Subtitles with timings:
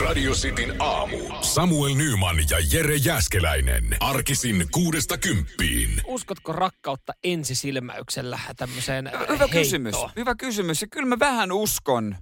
[0.00, 1.18] Radio Cityn aamu.
[1.40, 3.96] Samuel Nyman ja Jere Jäskeläinen.
[4.00, 6.00] Arkisin kuudesta kymppiin.
[6.04, 9.50] Uskotko rakkautta ensisilmäyksellä tämmöiseen Hyvä heittoon?
[9.50, 9.94] kysymys.
[10.16, 10.80] Hyvä kysymys.
[10.80, 12.16] Ja kyllä mä vähän uskon.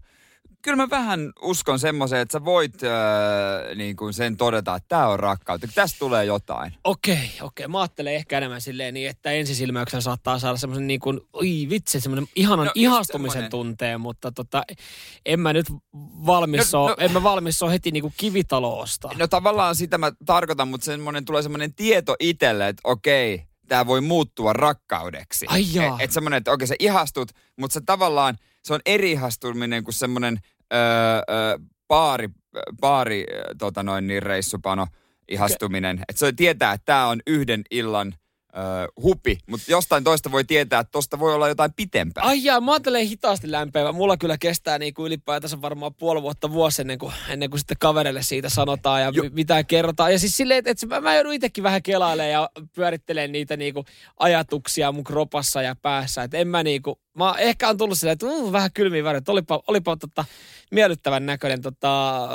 [0.63, 2.91] Kyllä mä vähän uskon semmoiseen, että sä voit äh,
[3.77, 5.69] niin kuin sen todeta, että tämä on rakkautta.
[5.75, 6.73] Tästä tulee jotain.
[6.85, 7.69] Okei, okei.
[7.69, 12.01] Mä ajattelen ehkä enemmän silleen niin, että ensisilmäyksellä saattaa saada semmoisen niin kuin, oi vitsi,
[12.01, 13.51] semmoinen ihanan No, ihastumisen semmonen.
[13.51, 14.63] tunteen, mutta tota,
[15.27, 15.67] en mä nyt
[16.27, 19.13] valmis No, no, no- en mä valmis ole heti niin kuin kivitalo ostaa.
[19.19, 24.01] No tavallaan sitä mä tarkoitan, mutta semmoinen, tulee semmoinen tieto itselle, että okei, tämä voi
[24.01, 25.47] muuttua rakkaudeksi.
[25.49, 25.99] Ai jaa.
[26.01, 30.39] Että semmoinen, että okei sä ihastut, mutta se tavallaan, se on eri ihastuminen kuin semmoinen
[30.73, 30.81] öö,
[31.31, 32.29] öö, baari,
[32.81, 34.87] baari öö, tota noin niin reissupano
[35.29, 35.99] ihastuminen.
[36.09, 38.15] Että se tietää, että tämä on yhden illan
[38.57, 42.25] öö, hupi, mutta jostain toista voi tietää, että tosta voi olla jotain pitempää.
[42.25, 43.93] Ai jaa, mä ajattelen hitaasti lämpeävä.
[43.93, 47.77] Mulla kyllä kestää niin kuin ylipäätänsä varmaan puoli vuotta vuosi ennen kuin, ennen kuin sitten
[47.81, 49.23] kavereille siitä sanotaan ja Jo.
[49.23, 50.13] mi- mitä kerrotaan.
[50.13, 53.75] Ja siis silleen, että, että mä, mä joudun itsekin vähän kelailemaan ja pyörittelemään niitä niin
[53.75, 53.87] kuin
[54.19, 56.23] ajatuksia mun kropassa ja päässä.
[56.23, 59.33] Että en mä niin kuin, mä ehkä on tullut silleen, että uh, vähän kylmiä väreitä.
[59.33, 60.25] Olipa, olipa tota,
[60.71, 62.29] miellyttävän näköinen tota,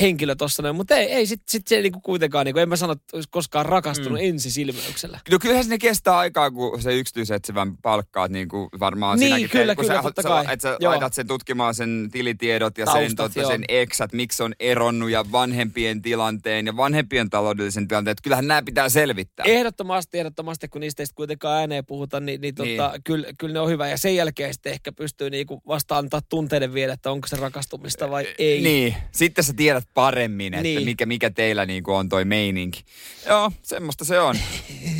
[0.00, 0.76] henkilö noin.
[0.76, 3.16] Mutta ei, ei sit, sit se niin kuin kuitenkaan, niin kuin, en mä sano, että
[3.16, 4.28] olisi koskaan rakastunut mm.
[4.28, 5.20] ensisilmäyksellä.
[5.30, 9.66] No kyllähän ne kestää aikaa, kun se yksityisetsivän palkkaat, niin kuin varmaan Niin, sinäkin kyllä,
[9.66, 10.44] teet, kun kyllä, sä, totta sä, kai.
[10.52, 10.90] Että sä Joo.
[10.90, 13.50] laitat sen tutkimaan sen tilitiedot ja sen, Taustat, tota, joo.
[13.50, 18.12] sen eksät, miksi on eronnut ja vanhempien tilanteen ja vanhempien taloudellisen tilanteen.
[18.12, 19.44] Että kyllähän nämä pitää selvittää.
[19.48, 23.02] Ehdottomasti, ehdottomasti, kun niistä ei kuitenkaan ääneen puhuta, niin, niin, tota, Niin.
[23.04, 23.88] Kyllä, kyllä ne on hyvä.
[23.88, 28.10] Ja sen jälkeen sitten ehkä pystyy niinku vasta antaa tunteiden vielä, että onko se rakastumista
[28.10, 28.60] vai ei.
[28.62, 30.84] Niin, sitten sä tiedät paremmin, että Niin.
[30.84, 32.84] mikä, mikä teillä niin kuin on toi meininki.
[33.26, 34.36] Joo, semmoista se on.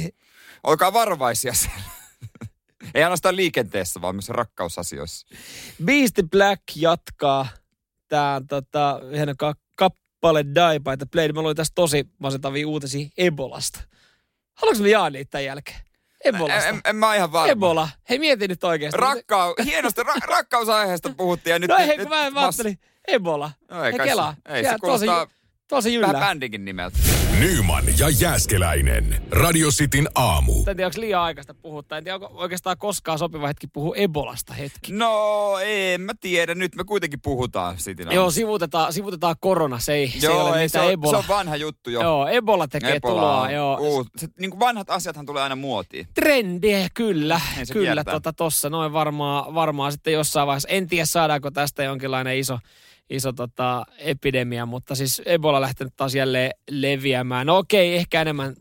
[0.64, 1.82] Olkaa varovaisia siellä.
[2.94, 5.26] Ei ainoastaan liikenteessä, vaan myös rakkausasioissa.
[5.84, 7.48] Beastie Black jatkaa.
[8.36, 11.32] On tota, hieno ka- kappale Die by the Blade.
[11.32, 13.80] Mä luin tästä tosi masentavia uutisia Ebolasta.
[14.54, 15.80] Haluatko me jaa niitä tämän jälkeen?
[16.24, 16.68] Ebolasta.
[16.68, 17.52] En, en, mä ihan varma.
[17.52, 17.88] Ebola.
[18.10, 18.98] Hei mieti nyt oikeasti.
[19.00, 21.68] Rakkau, hienosti ra- rakkausaiheesta puhuttiin ja nyt...
[21.68, 22.78] No hei, nyt kun mä, mä ajattelin
[23.08, 23.50] Ebola.
[23.70, 24.34] No ei Hei kai se- kelaa.
[24.48, 26.12] ei, se kuulostaa se vähän jyllää.
[26.20, 26.98] bändikin nimeltä.
[27.40, 29.22] Nyman ja Jääskeläinen.
[29.30, 30.52] Radio Cityn aamu.
[30.58, 31.82] En tiedä, onko liian aikaista puhua.
[31.96, 34.92] En tiedä, onko oikeastaan koskaan sopiva hetki puhua Ebolasta hetki.
[34.92, 36.54] No, en mä tiedä.
[36.54, 38.02] Nyt me kuitenkin puhutaan siitä.
[38.02, 39.78] Joo, sivutetaan, sivutetaan korona.
[39.78, 41.10] Se ei, se ei Joo, ole ei, mitään se, on, Ebola.
[41.10, 42.00] se on vanha juttu jo.
[42.02, 43.40] Joo, Ebola tekee Ebola tuloa.
[43.40, 43.76] on Joo.
[43.80, 46.08] Uut, se, niin kuin vanhat asiathan tulee aina muotiin.
[46.14, 47.40] Trendiä, kyllä.
[47.56, 48.14] Niin se kyllä, kiertää.
[48.14, 50.68] tota, tossa noin varmaan, varmaan sitten jossain vaiheessa.
[50.68, 52.58] En tiedä, saadaanko tästä jonkinlainen iso,
[53.10, 57.46] iso tota, epidemia, mutta siis Ebola lähtenyt taas jälleen leviämään.
[57.46, 58.56] No okei, ehkä enemmän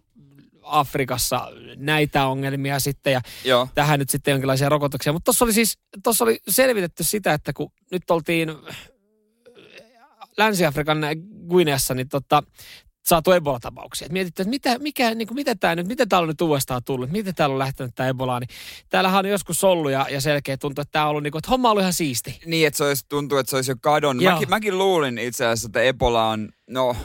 [0.63, 3.67] Afrikassa näitä ongelmia sitten ja Joo.
[3.75, 5.13] tähän nyt sitten jonkinlaisia rokotuksia.
[5.13, 8.49] Mutta tuossa oli siis, tuossa oli selvitetty sitä, että kun nyt oltiin
[10.37, 10.97] Länsi-Afrikan
[11.49, 12.43] Guineassa, niin tota,
[13.05, 14.05] saatu Ebola-tapauksia.
[14.05, 16.83] Et mietittiin, että mitä, mikä, niin kuin, mitä tämä nyt, mitä täällä on nyt uudestaan
[16.83, 18.49] tullut, miten täällä on lähtenyt tämä Ebola, niin
[18.89, 21.49] täällähän on joskus ollut ja, ja selkeä tuntuu, että tämä on ollut niin kuin, että
[21.49, 22.39] homma on ollut ihan siisti.
[22.45, 24.23] Niin, että se olisi, tuntuu, että se olisi jo kadonnut.
[24.23, 24.33] Joo.
[24.33, 26.95] Mäkin, mäkin luulin itse asiassa, että Ebola on, no,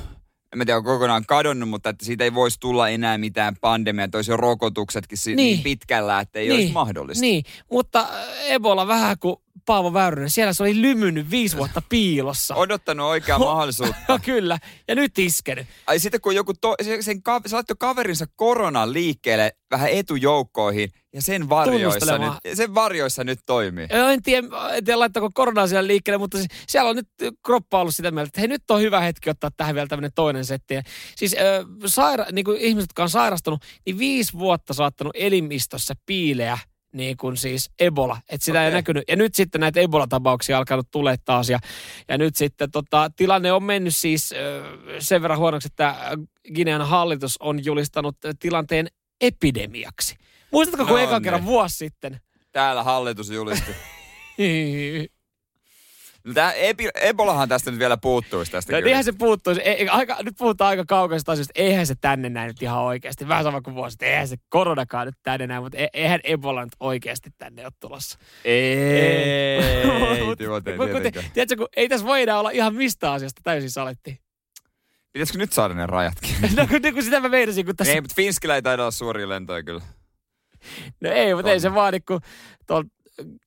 [0.53, 4.05] en mä tiedä, onko kokonaan kadonnut, mutta että siitä ei voisi tulla enää mitään pandemiaa,
[4.05, 5.37] että olisi jo rokotuksetkin niin.
[5.37, 5.63] Niin.
[5.63, 7.21] pitkällä, että ei niin, olisi mahdollista.
[7.21, 8.09] Niin, mutta
[8.45, 12.55] Ebola vähän kuin Paavo Väyrynen, siellä se oli lymynyt viisi vuotta piilossa.
[12.65, 14.19] Odottanut oikeaa mahdollisuutta.
[14.25, 14.59] Kyllä.
[14.89, 15.67] Ja nyt iskenyt.
[15.87, 20.91] Ai sitten kun joku, to, se, sen, ka, se laittoi kaverinsa koronan liikkeelle vähän etujoukkoihin
[21.15, 23.87] ja sen varjoissa, nyt, sen varjoissa nyt toimii.
[23.91, 27.09] Joo, En tiedä, en tiedä laittaako koronaa siellä liikkeelle, mutta siis siellä on nyt
[27.43, 30.45] kroppa ollut sitä mieltä, että hei nyt on hyvä hetki ottaa tähän vielä tämmöinen toinen
[30.45, 30.75] setti.
[30.75, 30.83] Ja
[31.17, 36.59] Siis ö, saira, niin kuin ihmiset, jotka on sairastunut, niin viisi vuotta saattanut elimistössä piileä
[36.95, 38.17] niin kuin siis Ebola.
[38.29, 38.67] Että sitä okay.
[38.67, 39.05] ei näkynyt.
[39.09, 41.49] Ja nyt sitten näitä Ebola-tapauksia alkanut tulee taas.
[41.49, 41.59] Ja,
[42.09, 44.63] ja nyt sitten tota, tilanne on mennyt siis ö,
[44.99, 45.97] sen verran huonoksi, että
[46.55, 48.89] Ginean hallitus on julistanut tilanteen
[49.21, 50.17] epidemiaksi.
[50.51, 51.23] Muistatko, kun No eka niin.
[51.23, 52.21] kerran vuosi sitten?
[52.53, 53.71] Täällä hallitus julisti.
[56.57, 59.03] Epi, Ebolahan tästä nyt vielä puuttuisi tästä No kyllä.
[59.03, 59.61] se puuttuisi.
[59.61, 61.53] Ei, ei, aika, nyt puhutaan aika kaukaisesta asioista.
[61.55, 63.29] Eihän se tänne näin nyt ihan oikeasti.
[63.29, 63.97] Vähän sama kuin vuosi.
[64.01, 68.19] Eihän se koronakaan nyt tänne näin, mutta e- eihän Ebola nyt oikeasti tänne ole tulossa.
[68.45, 69.61] Ei,
[70.39, 71.27] Timote, mut te- tietenkään.
[71.35, 74.21] Tiedätkö, kun ei tässä voida olla ihan mistä asiasta täysin saletti.
[75.13, 76.37] Pitäisikö nyt saada ne rajatkin?
[76.57, 77.93] no kun, kun sitä mä meinasin, kun tässä...
[77.93, 79.83] Ei, mutta Finskillä ei taida olla suuria lentoja kyllä.
[81.01, 81.61] No ei, mutta ei On.
[81.61, 82.21] se vaadi, kun
[82.67, 82.89] tuolta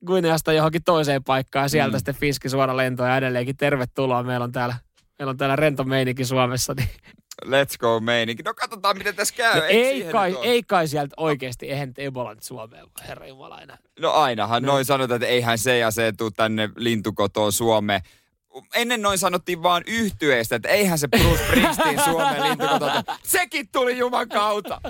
[0.06, 1.98] Guineasta johonkin toiseen paikkaan ja sieltä Mm.
[1.98, 4.22] sitten Fiski suora lento ja edelleenkin tervetuloa.
[4.22, 4.74] Meillä on täällä,
[5.18, 6.74] meillä on täällä rento meininki Suomessa.
[6.74, 6.88] Niin.
[7.44, 8.42] Let's go meininki.
[8.42, 9.56] No katsotaan miten tässä käy.
[9.60, 13.78] No, ei, kai, ei kai sieltä oikeasti, eihän Ebola nyt Suomeen, herra Jumala enää.
[14.00, 14.72] No ainahan No.
[14.72, 18.00] noin sanotaan, että eihän se ja se tuu tänne lintukotoon Suomeen.
[18.74, 23.04] Ennen noin sanottiin vaan yhtyeestä, että eihän se Bruce Springsteen Suomen lintukotota.
[23.22, 24.80] Sekin tuli Juman kautta.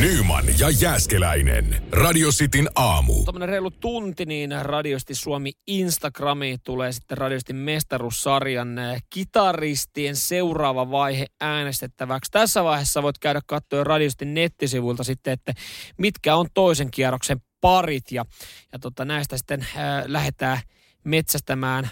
[0.00, 1.82] Nyman ja Jääskeläinen.
[1.92, 3.24] Radio Cityn aamu.
[3.24, 11.26] Tuommoinen reilu tunti, niin Radiosti Suomi Instagramiin tulee sitten Radiosti mestaruussarjan eh, kitaristien seuraava vaihe
[11.40, 12.30] äänestettäväksi.
[12.30, 15.54] Tässä vaiheessa voit käydä katsoa Radiosti nettisivuilta sitten, että
[15.98, 18.12] mitkä on toisen kierroksen parit.
[18.12, 18.24] Ja,
[18.72, 20.60] ja tota, näistä sitten äh, lähdetään
[21.04, 21.90] metsästämään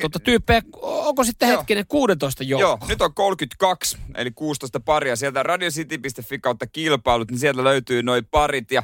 [0.00, 2.68] tuota, tyyppejä, onko sitten hetkinen 16 joukko?
[2.68, 5.16] Joo, nyt on 32, eli 16 paria.
[5.16, 8.72] Sieltä radiocity.fi kautta kilpailut, niin sieltä löytyy noin parit.
[8.72, 8.82] Ja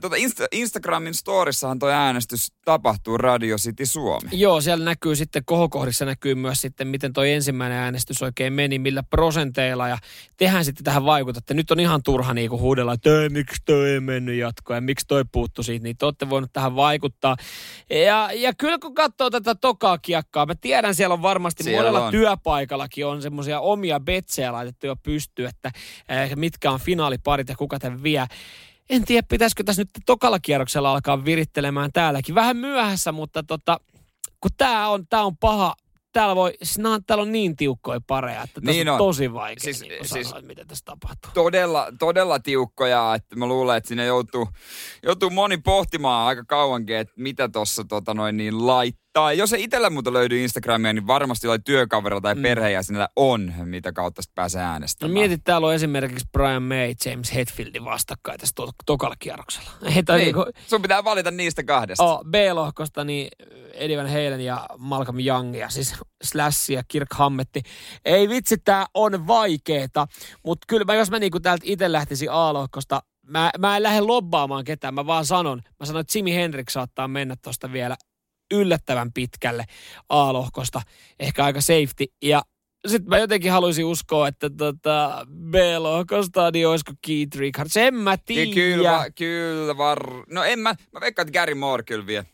[0.00, 4.28] Tuota Insta- Instagramin storissahan tuo äänestys tapahtuu Radio City Suomi.
[4.32, 9.02] Joo, siellä näkyy sitten, kohokohdissa näkyy myös sitten, miten tuo ensimmäinen äänestys oikein meni, millä
[9.02, 9.88] prosenteilla.
[9.88, 9.98] Ja
[10.36, 11.54] tehän sitten tähän vaikutatte.
[11.54, 15.24] Nyt on ihan turha niinku huudella, että miksi toi ei mennyt jatkoon ja miksi toi
[15.32, 15.84] puuttu siitä.
[15.84, 17.36] Niin te olette voinut tähän vaikuttaa.
[17.90, 22.06] Ja, ja kyllä kun katsoo tätä tokaa kiekkaa, mä tiedän siellä on varmasti siellä monella
[22.06, 22.10] on.
[22.10, 25.70] työpaikallakin on semmoisia omia betsejä laitettu jo pystyyn, että
[26.10, 28.26] äh, mitkä on finaaliparit ja kuka tämän vie
[28.90, 32.34] en tiedä, pitäisikö tässä nyt tokalla kierroksella alkaa virittelemään täälläkin.
[32.34, 33.80] Vähän myöhässä, mutta tota,
[34.40, 35.74] kun tämä on, tää on paha,
[36.12, 39.32] täällä, voi, siis nää, täällä on niin tiukkoja pareja, että tässä niin on, on tosi
[39.32, 41.30] vaikea siis, niin siis sanoa, miten tässä tapahtuu.
[41.34, 44.48] Todella, todella tiukkoja, että mä luulen, että sinne joutuu,
[45.02, 49.62] joutuu moni pohtimaan aika kauankin, että mitä tuossa tota noin niin laittaa tai jos ei
[49.64, 52.42] itsellä muuta löydy Instagramia, niin varmasti jollain työkaverilla tai mm.
[52.42, 55.14] perheenjäsenellä on, mitä kautta sitten pääsee äänestämään.
[55.14, 59.70] No mietit, täällä on esimerkiksi Brian May, James Hetfieldin vastakkain tässä to- tokalla kierroksella.
[59.82, 62.04] niin, niinku, sun pitää valita niistä kahdesta.
[62.04, 63.28] Oh, B-lohkosta niin
[63.74, 65.94] Eddie Van Halen ja Malcolm Young ja siis
[66.24, 67.62] Slash ja Kirk Hammetti.
[68.04, 70.06] Ei vitsi, tää on vaikeeta,
[70.44, 74.64] mutta kyllä mä, jos mä niinku täältä itse lähtisin A-lohkosta Mä, mä en lähde lobbaamaan
[74.64, 75.62] ketään, mä vaan sanon.
[75.80, 77.96] Mä sanon, että Jimi Hendrix saattaa mennä tuosta vielä
[78.54, 79.64] yllättävän pitkälle
[80.08, 80.82] A-lohkosta,
[81.20, 82.04] ehkä aika safety.
[82.22, 82.42] Ja
[82.86, 87.76] sitten mä jotenkin haluaisin uskoa, että tota B-lohkosta, niin olisiko Keith Richards.
[87.76, 88.54] En mä tiedä.
[88.54, 89.98] Kyllä, kyllä var...
[90.30, 92.24] No en mä, mä veikkaan, että Gary Moore kyllä vie.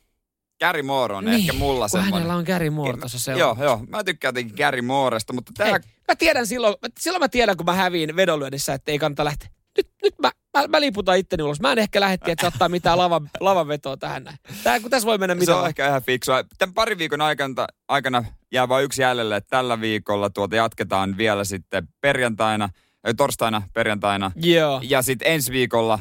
[0.61, 2.14] Gary Moore on niin, ehkä mulla semmoinen.
[2.14, 3.84] hänellä on Gary Moore tuossa se Joo, joo.
[3.88, 5.67] Mä tykkään jotenkin Gary Mooresta, mutta tää...
[5.67, 5.78] Hei,
[6.08, 9.49] mä tiedän silloin, silloin mä tiedän, kun mä häviin vedonlyönnissä, että ei kannata lähteä.
[9.76, 11.61] Nyt, nyt mä mä, mä liputan itteni ulos.
[11.61, 14.37] Mä en ehkä lähetti, että ottaa mitään lava, lavanvetoa tähän näin.
[14.62, 16.45] Tää, kun tässä voi mennä mitä Se on ehkä ihan fiksua.
[16.59, 21.45] Tämän parin viikon aikana, aikana jää vain yksi jäljelle, että tällä viikolla tuota jatketaan vielä
[21.45, 22.69] sitten perjantaina,
[23.17, 24.33] torstaina, perjantaina.
[24.37, 24.81] Joo.
[24.83, 25.99] Ja sitten ensi viikolla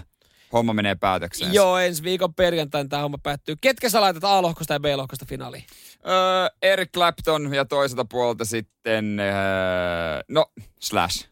[0.53, 1.53] homma menee päätökseen.
[1.53, 3.55] Joo, ensi viikon perjantaina tämä homma päättyy.
[3.61, 5.63] Ketkä sä laitat A-lohkosta ja B-lohkosta finaaliin?
[6.07, 10.45] Öö, Eric Clapton ja toiselta puolta sitten, öö, no,
[10.79, 11.27] Slash.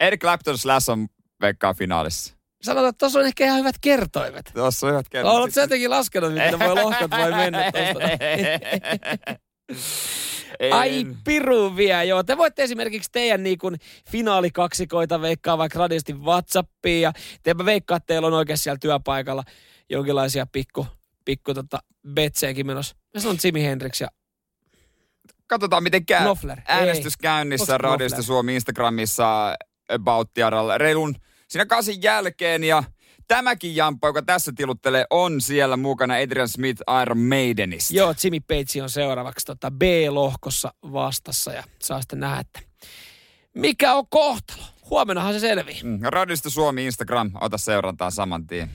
[0.00, 1.06] Eric Clapton Slash on
[1.40, 2.34] veikkaa finaalissa
[2.64, 4.50] sanotaan, että tuossa on ehkä ihan hyvät kertoimet.
[4.54, 5.40] Tuossa on hyvät kertoimet.
[5.40, 7.98] Oletko jotenkin laskenut, miten voi lohkot voi mennä tuosta?
[10.70, 12.22] Ai piru vie, joo.
[12.22, 13.76] Te voitte esimerkiksi teidän niin kuin
[14.10, 17.12] finaalikaksikoita veikkaa vaikka radiosti Whatsappiin ja
[17.42, 19.44] te veikkaa, että teillä on oikein siellä työpaikalla
[19.90, 20.86] jonkinlaisia pikku,
[21.24, 21.78] pikku tota,
[22.14, 22.96] betsejäkin menossa.
[23.14, 24.08] Mä sanon Jimi Hendrix ja
[25.46, 26.22] Katsotaan miten käy.
[26.22, 26.60] Knopfler.
[26.68, 29.54] Äänestys käynnissä radiosta Suomi Instagramissa
[29.88, 30.30] About.
[30.78, 31.14] Reilun
[31.48, 32.84] siinä kasin jälkeen ja
[33.28, 37.94] tämäkin jamppa, joka tässä tiluttelee, on siellä mukana Adrian Smith Iron Maidenista.
[37.94, 42.60] Joo, Jimmy Page on seuraavaksi tota B-lohkossa vastassa ja saa sitten nähdä, että
[43.54, 44.62] mikä on kohtalo.
[44.90, 45.82] Huomennahan se selvii.
[45.82, 48.70] Mm, Radista Suomi Instagram, ota seurantaa saman tien.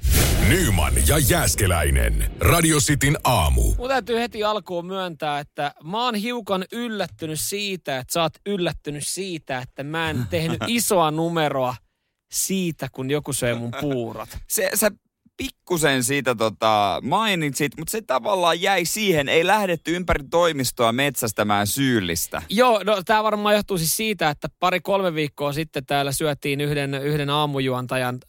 [0.49, 2.31] Nyman ja Jääskeläinen.
[2.39, 3.73] Radio Cityn aamu.
[3.77, 9.07] Mun täytyy heti alkuun myöntää, että mä oon hiukan yllättynyt siitä, että sä oot yllättynyt
[9.07, 11.75] siitä, että mä en tehnyt isoa numeroa–
[12.31, 14.29] siitä, kun joku söi mun puurot.
[14.47, 14.91] Se, sä
[15.37, 19.29] pikkusen siitä tota, mainitsit, mutta se tavallaan jäi siihen.
[19.29, 22.41] Ei lähdetty ympäri toimistoa metsästämään syyllistä.
[22.49, 27.29] Joo, no tämä varmaan johtuu siis siitä, että pari-kolme viikkoa sitten täällä syötiin yhden, yhden
[27.29, 28.19] aamujuontajan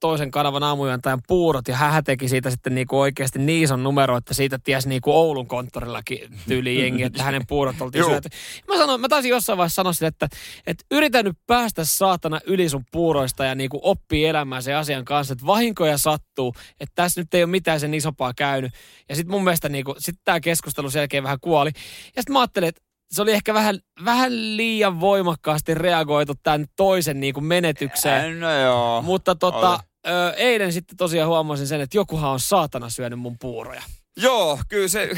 [0.00, 4.34] toisen kanavan aamujantajan puurot ja hän teki siitä sitten niinku oikeasti niin ison numero, että
[4.34, 8.28] siitä tiesi niinku Oulun konttorillakin tyyli jengi, että hänen puurot oltiin syöty.
[8.68, 10.28] Mä, sanoin, mä taisin jossain vaiheessa sanoa sille, että,
[10.66, 15.32] että yritän nyt päästä saatana yli sun puuroista ja niinku oppii elämään sen asian kanssa,
[15.32, 18.72] että vahinkoja sattuu, että tässä nyt ei ole mitään sen isompaa käynyt.
[19.08, 21.70] Ja sitten mun mielestä niinku, sit tämä keskustelu selkeä vähän kuoli.
[22.16, 27.20] Ja sitten mä ajattelin, että se oli ehkä vähän, vähän liian voimakkaasti reagoitu tämän toisen
[27.20, 28.40] niin kuin menetykseen.
[28.40, 29.02] No joo.
[29.02, 33.82] Mutta tota, ö, eilen sitten tosiaan huomasin sen, että jokuhan on saatana syönyt mun puuroja.
[34.16, 35.10] Joo, kyllä se...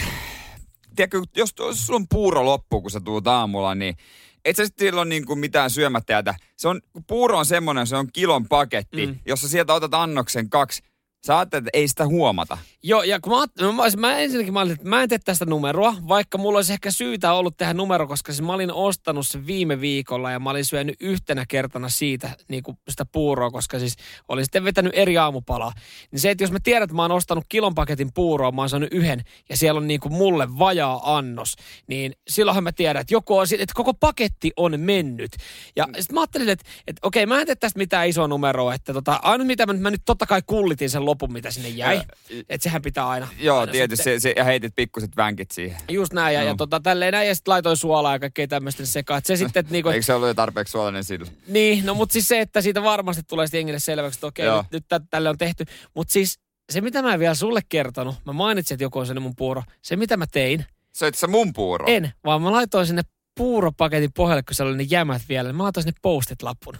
[0.96, 3.96] Tiedätkö, jos, jos sun puuro loppuu, kun sä tuut aamulla, niin
[4.44, 6.34] et sä sitten silloin niin kuin mitään syömättä jätä.
[6.56, 9.18] Se on, puuro on semmoinen, se on kilon paketti, mm.
[9.26, 10.82] jossa sieltä otat annoksen kaksi.
[11.26, 12.58] Sä ajattelet, että ei sitä huomata.
[12.82, 15.44] Joo, ja kun mä, ajatt- mä, mä ensinnäkin mä olin, että mä en tee tästä
[15.44, 19.46] numeroa, vaikka mulla olisi ehkä syytä ollut tehdä numero, koska siis mä olin ostanut sen
[19.46, 23.96] viime viikolla ja mä olin syönyt yhtenä kertana siitä niin kuin sitä puuroa, koska siis
[24.28, 25.72] olin sitten vetänyt eri aamupalaa.
[26.12, 28.68] Niin se, että jos mä tiedän, että mä oon ostanut kilon paketin puuroa, mä oon
[28.68, 31.54] saanut yhden ja siellä on niin kuin mulle vajaa annos,
[31.86, 35.36] niin silloinhan mä tiedän, että joku on, että koko paketti on mennyt.
[35.76, 38.92] Ja sitten mä ajattelin, että, että okei, mä en tee tästä mitään isoa numeroa, että
[38.92, 42.02] tota, ainut mitä mä, mä nyt totta kai kullitin sen lopun, mitä sinne jäi.
[42.48, 43.28] Että sehän pitää aina.
[43.40, 43.96] Joo, aina tietysti.
[44.04, 45.78] sitten- Se, se, ja heitit pikkuset vänkit siihen.
[45.90, 46.54] Just näin, ja, ja Joo.
[46.56, 49.18] tota, tälleen näin, ja sitten laitoin suolaa ja kaikkea tämmöistä sekaan.
[49.18, 51.26] Et se sitten, että niinku, Eikö se ollut jo tarpeeksi suolainen sillä?
[51.48, 54.62] niin, no mutta siis se, että siitä varmasti tulee sitten jengille selväksi, että okei, Joo.
[54.62, 55.64] nyt, nyt tä- tälle on tehty.
[55.94, 56.38] Mutta siis
[56.72, 59.62] se, mitä mä en vielä sulle kertonut, mä mainitsin, että joku on sen mun puuro.
[59.82, 61.84] Se, mitä mä tein, Söit sä mun puuro?
[61.88, 63.02] en, vaan mä laitoin sinne
[63.36, 65.52] puuropaketin pohjalle, kun siellä oli ne jämät vielä.
[65.52, 66.74] Mä laitoin sinne postit lappun.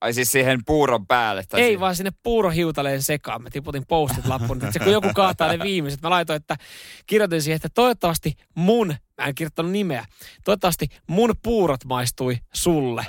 [0.00, 1.44] Ai siis siihen puuron päälle?
[1.48, 3.42] Tai Ei siihen- vaan sinne puurohiutaleen sekaan.
[3.42, 4.60] Mä tiputin postit lappun.
[4.70, 6.56] Se, kun joku kaataa ne viimeiset, mä laitoin, että
[7.06, 8.88] kirjoitin siihen, että toivottavasti mun,
[9.18, 10.04] mä en kirjoittanut nimeä,
[10.44, 13.04] toivottavasti mun puurot maistui sulle.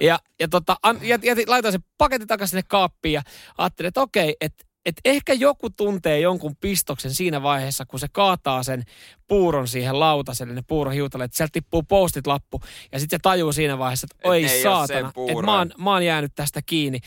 [0.00, 3.22] Ja, ja, tota, an, ja, ja laitoin sen paketin takaisin sinne kaappiin ja
[3.58, 8.62] ajattelin, että okei, että et ehkä joku tuntee jonkun pistoksen siinä vaiheessa, kun se kaataa
[8.62, 8.82] sen
[9.26, 12.60] puuron siihen lautaselle, ne puurohiutalle, että sieltä tippuu postit lappu.
[12.92, 15.92] Ja sitten se tajuu siinä vaiheessa, että Et oi sen saatana, että mä oon, mä
[15.92, 16.98] oon jäänyt tästä kiinni.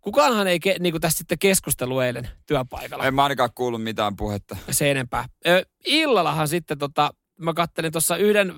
[0.00, 3.04] Kukaanhan ei ke, niinku tästä sitten keskustelu eilen työpaikalla.
[3.04, 4.56] En mä ainakaan kuullut mitään puhetta.
[4.70, 5.24] Se enempää.
[5.46, 8.54] Ö, illallahan sitten tota, mä kattelin tuossa yhden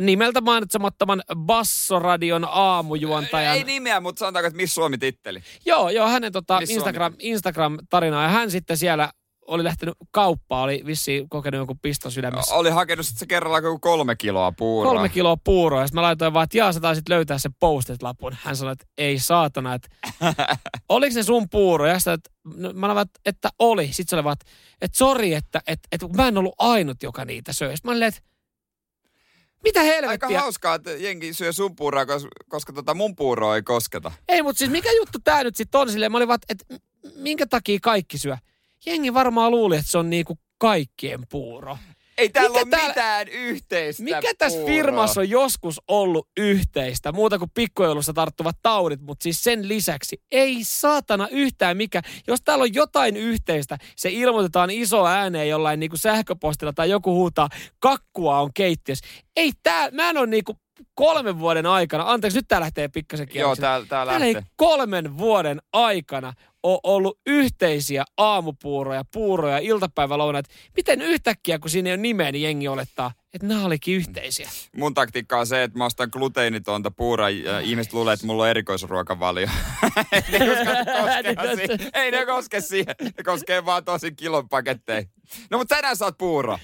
[0.00, 3.56] nimeltä mainitsemattoman Bassoradion aamujuontajan.
[3.56, 5.42] Ei nimeä, mutta sanotaanko, että Miss Suomi titteli.
[5.66, 8.22] Joo, joo, hänen tota Instagram, Instagram-tarinaa.
[8.22, 9.12] Ja hän sitten siellä
[9.48, 12.54] oli lähtenyt kauppaan, oli vissiin kokenut jonkun piston sydämessä.
[12.54, 14.92] Oli hakenut sit se kerralla joku kolme kiloa puuroa.
[14.92, 15.80] Kolme kiloa puuroa.
[15.80, 18.36] Ja sitten mä laitoin vaan, että jaa, sä taisit löytää sen postit-lapun.
[18.42, 19.88] Hän sanoi, että ei saatana, että
[20.88, 21.86] oliko se sun puuro?
[21.86, 23.86] Ja sitten, että no, mä että, että oli.
[23.86, 27.24] Sitten se oli vaan, että, että sori, että, että, että mä en ollut ainut, joka
[27.24, 27.76] niitä söi.
[27.76, 28.20] Sitten mä olin, että
[29.64, 30.40] mitä Aika helvettiä?
[30.40, 34.12] hauskaa, että jengi syö sun puuroa, koska, koska tota mun puuroa ei kosketa.
[34.28, 36.12] Ei, mutta siis mikä juttu tää nyt sitten on silleen?
[36.12, 36.86] Mä olin vaan, että että
[37.16, 38.36] minkä takia kaikki syö?
[38.86, 41.78] Jengi varmaan luuli, että se on niinku kaikkien puuro.
[42.18, 44.74] Ei täällä Mikä ole täällä- mitään yhteistä Mikä tässä puuroa.
[44.74, 50.58] firmassa on joskus ollut yhteistä, muuta kuin pikkujoulussa tarttuvat taudit, mutta siis sen lisäksi ei
[50.64, 52.02] saatana yhtään mikä.
[52.26, 57.48] Jos täällä on jotain yhteistä, se ilmoitetaan iso ääneen jollain niinku sähköpostilla tai joku huutaa,
[57.78, 59.06] kakkua on keittiössä.
[59.36, 60.56] Ei tää, mä en ole niinku
[60.94, 63.66] kolmen vuoden aikana, anteeksi nyt tää lähtee pikkasen Joo, kierrokselle.
[63.68, 64.50] täällä tää Täällä ei lähtee.
[64.56, 66.32] kolmen vuoden aikana
[66.62, 70.50] ole ollut yhteisiä aamupuuroja, puuroja, iltapäivälounaita.
[70.76, 74.48] Miten yhtäkkiä, kun siinä ei ole nimeä, niin jengi olettaa, että nämä olikin yhteisiä.
[74.76, 78.48] Mun taktiikka on se, että mä ostan gluteinitonta puuraa ja ihmiset luulee, että mulla on
[78.48, 79.48] erikoisruokavalio.
[80.12, 80.74] ei, ne koske
[81.34, 81.90] koskea siihen.
[81.94, 82.94] ei ne koske siihen.
[83.00, 85.02] Ne koskee vaan tosi kilon paketteja.
[85.50, 86.58] No mutta tänään saat puuroa.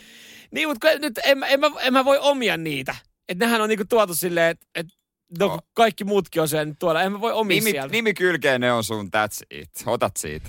[0.51, 2.95] Niin, mutta nyt en, en, mä, en mä voi omia niitä.
[3.29, 4.87] Että nehän on niinku tuotu silleen, että et,
[5.39, 7.03] no, kun kaikki muutkin on syönyt tuolla.
[7.03, 7.93] En mä voi omia Nimi, sieltä.
[7.93, 9.71] nimi kylkeen ne on sun, that's it.
[9.87, 10.49] Otat siitä.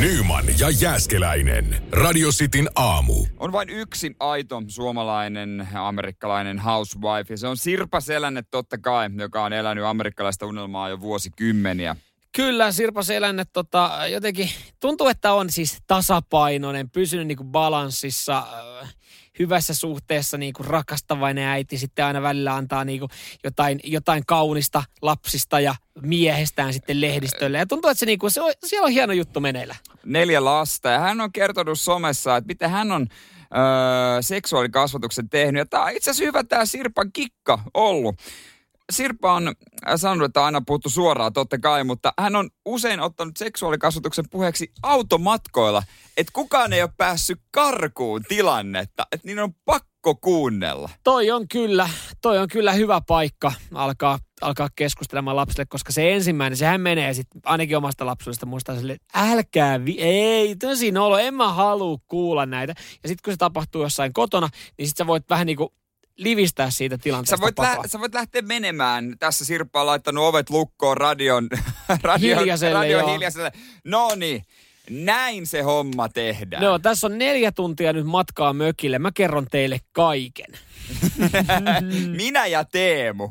[0.00, 1.82] Nyman ja Jääskeläinen.
[1.92, 3.26] Radio Cityn aamu.
[3.36, 9.44] On vain yksi aito suomalainen amerikkalainen housewife ja se on Sirpa Selänne totta kai, joka
[9.44, 11.96] on elänyt amerikkalaista unelmaa jo vuosikymmeniä.
[12.36, 14.50] Kyllä, Sirpa Selänne tota, jotenkin
[14.80, 18.38] tuntuu, että on siis tasapainoinen, pysynyt niinku balanssissa,
[18.82, 18.94] äh,
[19.38, 21.78] hyvässä suhteessa niinku rakastavainen äiti.
[21.78, 23.08] Sitten aina välillä antaa niinku
[23.44, 27.58] jotain, jotain kaunista lapsista ja miehestään sitten lehdistölle.
[27.58, 29.76] Ja tuntuu, että se, niinku, se on, siellä on hieno juttu meneillä.
[30.04, 35.58] Neljä lasta ja hän on kertonut somessa, että miten hän on öö, seksuaalikasvatuksen tehnyt.
[35.58, 38.16] Ja tämä on itse asiassa hyvä tämä Sirpan kikka ollut.
[38.92, 39.54] Sirpa on äh,
[39.96, 44.72] sanonut, että on aina puhuttu suoraan totta kai, mutta hän on usein ottanut seksuaalikasvatuksen puheeksi
[44.82, 45.82] automatkoilla,
[46.16, 50.90] että kukaan ei ole päässyt karkuun tilannetta, että niin on pakko kuunnella.
[51.04, 51.88] Toi on kyllä,
[52.22, 57.40] toi on kyllä hyvä paikka alkaa, alkaa keskustelemaan lapsille, koska se ensimmäinen, sehän menee sitten
[57.44, 62.46] ainakin omasta lapsuudesta muistaa sille, että älkää, vi- ei, tosi nolo, en mä halua kuulla
[62.46, 62.74] näitä.
[63.02, 64.48] Ja sitten kun se tapahtuu jossain kotona,
[64.78, 65.68] niin sitten sä voit vähän niin kuin
[66.16, 69.16] livistää siitä tilanteesta Sä voit, lä- sä voit lähteä menemään.
[69.18, 71.48] Tässä Sirpa on laittanut ovet lukkoon radion,
[72.02, 73.12] radion, Hiljaiselle, radion joo.
[73.12, 73.52] hiljaiselle.
[73.84, 74.44] No niin,
[74.90, 76.62] näin se homma tehdään.
[76.62, 78.98] Joo, tässä on neljä tuntia nyt matkaa mökille.
[78.98, 80.58] Mä kerron teille kaiken.
[82.16, 83.30] Minä ja Teemu.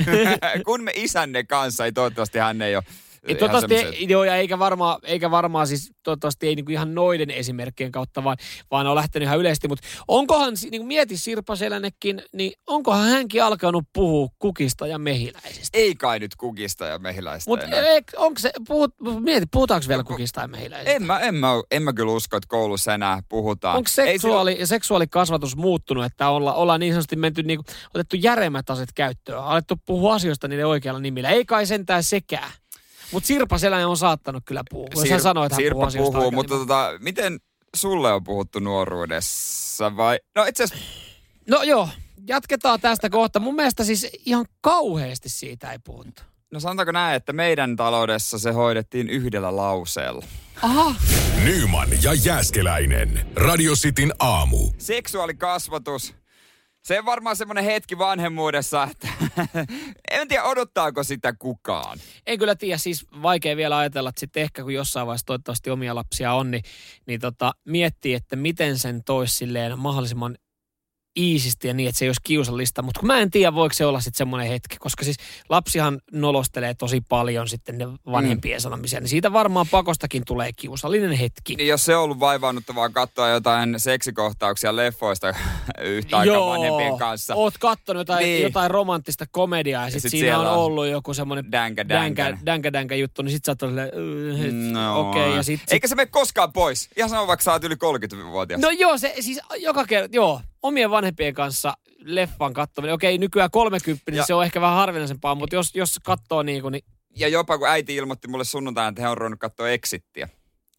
[0.66, 2.84] Kun me isänne kanssa, ei toivottavasti hän ei ole
[3.28, 6.94] Ei, Ihan toivottavasti, semmoiset- joo, ja eikä varmaan, eikä varmaan siis toivottavasti ei niinku ihan
[6.94, 8.36] noiden esimerkkien kautta, vaan,
[8.70, 9.68] vaan on lähtenyt ihan yleisesti.
[9.68, 15.78] Mutta onkohan, niinku mieti Sirpa Selännekin, niin onkohan hänkin alkanut puhua kukista ja mehiläisistä?
[15.78, 17.66] Ei kai nyt kukista ja mehiläistä Mutta
[18.16, 20.92] onko se, puhut, mieti, puhutaanko vielä kukista ja mehiläisistä?
[20.92, 23.76] En mä, en, mä, en mä kyllä usko, että koulussa enää puhutaan.
[23.76, 27.64] Onko seksuaali, seksuaalikasvatus muuttunut, että olla, ollaan niin sanotusti menty, niinku,
[27.94, 31.30] otettu järemmät aset käyttöön, alettu puhua asioista niiden oikealla nimillä.
[31.30, 32.52] Ei kai sentään sekään.
[33.12, 34.86] Mutta Sirpa Selänen on saattanut kyllä puhua.
[34.94, 37.38] Jos hän Sir- sanoo, että hän Sirpa puhuu puhuu, mutta tota, miten
[37.76, 40.18] sulle on puhuttu nuoruudessa vai?
[40.36, 40.84] No itse asiassa
[41.50, 41.88] No joo,
[42.28, 43.40] jatketaan tästä kohta.
[43.40, 46.22] Mun mielestä siis ihan kauheasti siitä ei puhuttu.
[46.50, 50.24] No sanotaanko näin, että meidän taloudessa se hoidettiin yhdellä lauseella.
[50.62, 50.94] Aha,
[51.44, 53.26] Nyman ja Jääskeläinen.
[53.36, 54.70] Radio Cityn aamu.
[54.78, 56.14] Seksuaalikasvatus.
[56.82, 59.08] Se on varmaan semmoinen hetki vanhemmuudessa, että
[60.10, 61.98] en tiedä odottaako sitä kukaan.
[62.26, 65.94] en kyllä tiedä, siis vaikea vielä ajatella, että sitten ehkä kun jossain vaiheessa toivottavasti omia
[65.94, 66.62] lapsia on, niin,
[67.06, 70.36] niin tota, miettii, että miten sen toisi silleen mahdollisimman
[71.18, 72.82] iisisti ja niin, että se ei olisi kiusallista.
[72.82, 75.16] Mutta kun mä en tiedä, voiko se olla sitten semmoinen hetki, koska siis
[75.48, 78.62] lapsihan nolostelee tosi paljon sitten ne vanhempien mm.
[78.62, 81.56] sanomisia, niin siitä varmaan pakostakin tulee kiusallinen hetki.
[81.56, 85.26] Niin jos se on ollut vaivaannuttavaa katsoa jotain seksikohtauksia leffoista
[85.82, 87.34] yhtä aikaa vanhempien kanssa.
[87.34, 88.42] oot kattonut jotain, Niin.
[88.42, 92.24] jotain romanttista komediaa ja, sit sit siinä on ollut joku semmoinen Dänkä, dänkä.
[92.24, 95.00] dänkä, dänkä, dänkä juttu, niin sit sä oot "Äh, No.
[95.10, 96.88] okei, okay, ja sit, sit Eikä se mene koskaan pois.
[96.96, 98.60] Ihan sama vaikka sä oot yli 30-vuotias.
[98.60, 102.94] No joo, se siis joka kerta, joo, omien vanhempien kanssa leffan katsominen.
[102.94, 106.62] Okei, nykyään 30, Ja- niin se on ehkä vähän harvinaisempaa, mutta jos, jos katsoo niin
[106.62, 106.84] kuin, niin
[107.16, 110.28] Ja jopa kun äiti ilmoitti mulle sunnuntaina, että he on ruvennut katsoa Exittiä.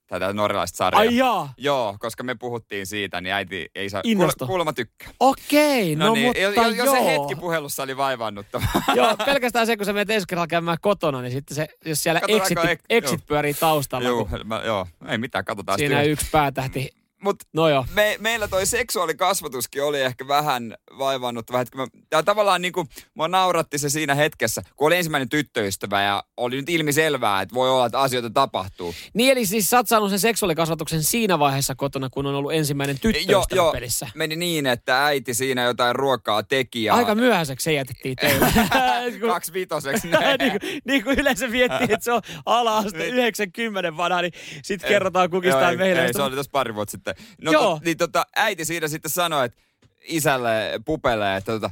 [0.08, 1.00] Tätä norjalaista sarjaa.
[1.00, 4.02] ai jaa, Joo, koska me puhuttiin siitä, niin äiti ei saa...
[4.04, 4.38] Innostu.
[4.46, 5.10] Kuule- Kuulemma tykkää.
[5.20, 6.96] okei, no, No, niin, mutta jo, jo, jo joo.
[6.96, 8.66] se hetki puhelussa oli vaivaannuttava.
[8.96, 12.20] joo, pelkästään se, kun sä menet ensi kerralla käymään kotona, niin sitten se, jos siellä
[12.28, 13.26] exit, Katsotaanko ek- exit joo.
[13.28, 16.90] pyörii taustalla, joo, kun mä, joo, ei mitään, katsotaan siinä yksi päätähti.
[17.24, 17.86] Mut No joo.
[17.94, 21.78] me, meillä toi seksuaalikasvatuskin oli ehkä vähän vaivaannuttava hetki.
[21.78, 26.56] Mä, tää tavallaan niinku, mua nauratti se siinä hetkessä, kun oli ensimmäinen tyttöystävä ja oli
[26.56, 28.96] nyt ilmiselvää, että voi olla, että asioita tapahtuu.
[29.14, 33.00] Niin eli siis sä oot saanut sen seksuaalikasvatuksen siinä vaiheessa kotona, kun on ollut ensimmäinen
[33.00, 34.08] tyttöystävä pelissä.
[34.16, 38.48] meni niin, että äiti siinä jotain ruokaa teki ja Aika myöhäiseksi se jätettiin teille.
[39.20, 40.38] Kun- kaksi vitoseksi näin.
[40.40, 43.14] niin, kuin, niin kuin yleensä miettii, että se on ala-aste Niin.
[43.14, 46.06] 90 vanha, niin sitten kerrotaan kukistaan ei, meille.
[46.06, 47.13] Ei, se oli tuossa pari vuotta sitten.
[47.42, 47.64] No, Joo.
[47.64, 49.58] to, niin tota, äiti siinä sitten sanoi, että
[50.04, 51.70] isälle pupelee, että tota,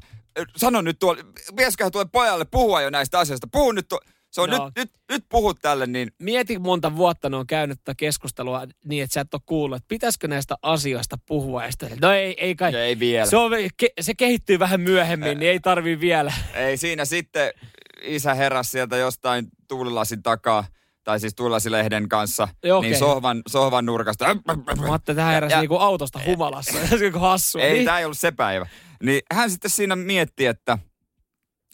[0.55, 1.23] sano nyt tuolla,
[1.55, 3.47] pitäisiköhän tuolle pojalle puhua jo näistä asioista.
[3.51, 3.99] Puhu nyt, tuo,
[4.31, 4.65] se on No.
[4.65, 9.03] nyt, nyt, nyt puhut tälle, niin Mieti monta vuotta ne on käynyt tätä keskustelua niin,
[9.03, 11.63] että sä et ole kuullut, että pitäisikö näistä asioista puhua.
[11.63, 12.75] Ja sitten, no ei, ei kai.
[12.75, 13.25] ei vielä.
[13.25, 16.33] Se, on, ke, se kehittyy vähän myöhemmin, niin ei tarvii vielä.
[16.53, 17.53] Ei siinä sitten
[18.01, 20.65] isä heräsi sieltä jostain tuulilasin takaa,
[21.03, 22.99] tai siis tuulilasilehden kanssa, Joo, niin okei.
[22.99, 24.35] sohvan, sohvan nurkasta.
[24.35, 24.41] Mä
[24.89, 26.77] ajattelin, tähän heräsi Ja- niinku autosta humalassa.
[27.03, 27.61] Joku hassua.
[27.61, 27.85] Ei, niin?
[27.85, 28.67] tämä ei ollut se päivä.
[29.03, 30.77] Niin hän sitten siinä mietti, että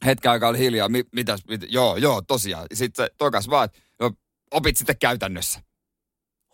[0.06, 0.90] hetken aikaa oli hiljaa.
[0.90, 2.66] Mi, mitäs, mit, joo, joo, tosiaan.
[2.74, 4.12] Sitten se tokas vaan, että no,
[4.52, 5.60] opit sitten käytännössä.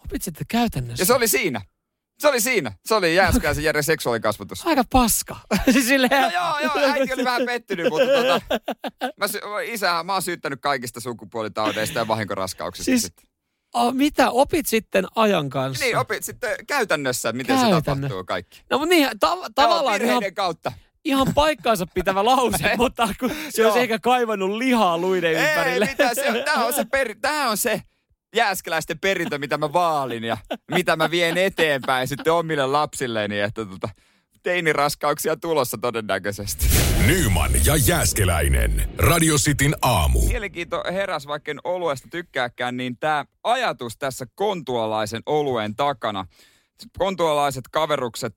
[0.05, 1.01] Opit sitten käytännössä.
[1.01, 1.61] Ja se oli siinä.
[2.19, 2.71] Se oli siinä.
[2.85, 4.67] Se oli Jääskäisen Jere seksuaalikasvatus.
[4.67, 5.35] Aika paska.
[5.71, 8.41] Siis Silleen, No joo, joo, äiti oli vähän pettynyt, mutta tota,
[9.17, 12.85] mä, sy- isä, mä oon syyttänyt kaikista sukupuolitaudeista ja vahinkoraskauksista.
[12.85, 13.11] Siis
[13.73, 14.29] oh, mitä?
[14.31, 15.85] Opit sitten ajan kanssa?
[15.85, 17.81] Niin, opit sitten käytännössä, miten se Käytännö.
[18.07, 18.61] tapahtuu kaikki.
[18.69, 20.71] No mutta niin, ta- Joo, tavallaan ihan, virheiden kautta.
[21.05, 23.69] ihan paikkaansa pitävä lause, mutta kun se Joo.
[23.71, 25.85] olisi ehkä kaivannut lihaa luiden Ei, ympärille.
[25.85, 27.81] mitä se on, tää on se, peri, tää on se
[28.35, 30.37] jääskeläisten perintö, mitä mä vaalin ja
[30.71, 33.89] mitä mä vien eteenpäin sitten omille lapsilleni, että tota,
[34.43, 36.65] teiniraskauksia tulossa todennäköisesti.
[37.07, 38.89] Nyman ja Jääskeläinen.
[38.97, 40.21] Radio Cityn aamu.
[40.27, 46.25] Mielenkiinto heräs, vaikka en oluesta tykkääkään, niin tämä ajatus tässä kontualaisen oluen takana.
[46.97, 48.35] Kontualaiset kaverukset,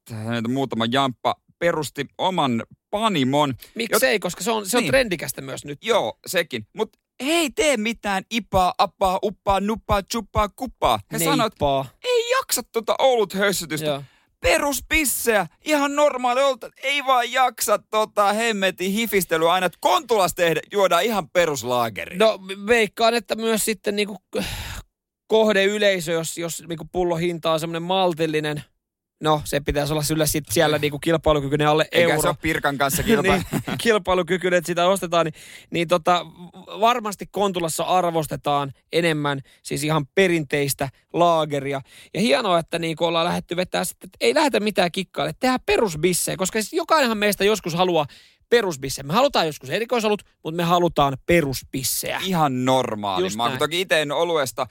[0.49, 3.55] muutama jamppa, perusti oman panimon.
[3.75, 4.91] Miksei, koska se on, se on Niin.
[4.91, 5.79] trendikästä myös nyt.
[5.85, 6.67] Joo, sekin.
[6.73, 11.01] Mutta ei tee mitään ipaa, apaa, uppaa, nuppaa, chuppaa, kuppaa.
[11.13, 11.87] He sanoo, että Neippaa.
[12.05, 13.87] ei jaksa tuota olut hössytystä.
[13.87, 14.03] Joo.
[14.41, 16.71] Peruspissejä, ihan normaali olta.
[16.83, 22.17] Ei vaan jaksa tota hemmetin hifistelyä aina, että kontulas tehdä, juodaan ihan peruslaageri.
[22.17, 24.17] No veikkaan, että myös sitten niinku
[25.27, 28.63] kohdeyleisö, jos, jos niinku pullohinta on semmoinen maltillinen,
[29.21, 32.23] No, se pitäisi olla kyllä sit siellä niinku kilpailukykyinen alle Eikä euro.
[32.23, 33.33] se ole Pirkan kanssa kilpa.
[33.33, 33.45] niin,
[33.79, 35.35] kilpailukykyinen, että sitä ostetaan, niin,
[35.71, 36.27] niin tota,
[36.81, 41.81] varmasti Kontulassa arvostetaan enemmän siis ihan perinteistä laageria.
[42.15, 46.37] Ja hienoa, että niin ollaan lähdetty vetää sitten, että ei lähdetä mitään kikkaille, tehdään perusbissejä,
[46.37, 48.07] koska siis jokainenhan meistä joskus haluaa
[48.51, 49.07] perusbissejä.
[49.07, 52.21] Me halutaan joskus erikoisolut, mutta me halutaan perusbissejä.
[52.25, 53.25] Ihan normaali.
[53.25, 54.67] Just Mä oon toki itse oluesta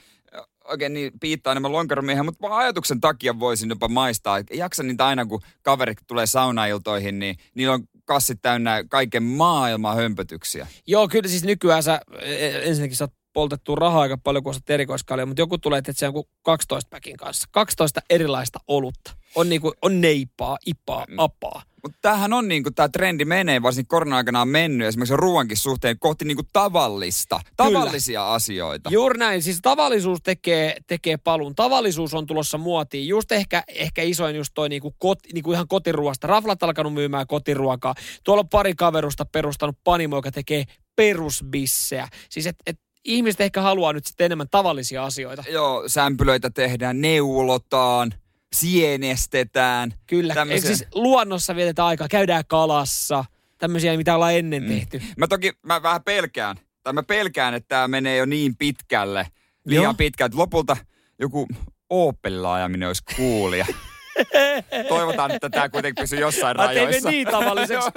[0.69, 4.37] oikein niin piittaa enemmän lonkeromiehen, mutta vaan ajatuksen takia voisin jopa maistaa.
[4.37, 9.95] Et Jaksa niitä aina, kun kaverit tulee saunailtoihin, niin niillä on kassit täynnä kaiken maailman
[9.95, 10.67] hömpötyksiä.
[10.87, 15.41] Joo, kyllä siis nykyään sä e- ensinnäkin saat poltettua rahaa aika paljon, kun erikoiskalia, mutta
[15.41, 17.47] joku tulee, että se on kuin 12 päkin kanssa.
[17.51, 19.11] 12 erilaista olutta.
[19.35, 21.15] On niinku, on neipaa, ipaa, Mm.
[21.19, 21.61] apaa.
[21.83, 25.99] Mutta tämähän on niin kuin tämä trendi menee, varsinkin korona-aikana on mennyt esimerkiksi ruoankin suhteen
[25.99, 28.89] kohti niin kuin tavallista, tavallisia asioita.
[28.89, 29.41] Juuri näin.
[29.41, 31.55] Siis tavallisuus tekee, tekee palun.
[31.55, 33.07] Tavallisuus on tulossa muotiin.
[33.07, 36.27] Just ehkä, ehkä isoin just toi niinku kot, niinku ihan kotiruoasta.
[36.27, 37.95] Raflat alkanut myymään kotiruokaa.
[38.23, 40.63] Tuolla on pari kaverusta perustanut panimo, joka tekee
[40.95, 42.07] perusbissejä.
[42.29, 45.43] Siis et, et ihmiset ehkä haluaa nyt sitten enemmän tavallisia asioita.
[45.49, 48.13] Joo, sämpylöitä tehdään, neulotaan,
[48.55, 49.93] sienestetään.
[50.07, 50.33] Kyllä.
[50.33, 50.69] Tämmöisiä.
[50.69, 53.25] Eikö siis luonnossa vietetään aikaa, käydään kalassa.
[53.57, 54.69] Tämmöisiä, mitä ollaan ennen mm.
[54.69, 55.01] tehty.
[55.17, 59.27] Mä toki, mä vähän pelkään, tai mä pelkään, että tämä menee jo niin pitkälle,
[59.65, 59.93] liian Joo.
[59.93, 60.77] pitkälle, että lopulta
[61.19, 61.47] joku
[61.89, 63.65] Opelilla ajaminen olisi kuulia.
[64.89, 67.09] Toivotaan, että tämä kuitenkin pysyy jossain Ai, teimme rajoissa.
[67.09, 67.89] niin tavalliseksi.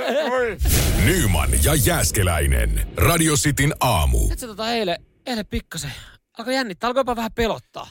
[1.06, 2.88] Nyman ja Jääskeläinen.
[2.96, 4.28] Radio Cityn aamu.
[4.32, 5.92] Et se tota eilen, eilen pikkasen
[6.38, 7.90] alkoi jännittää, alkoi jopa vähän pelottaa.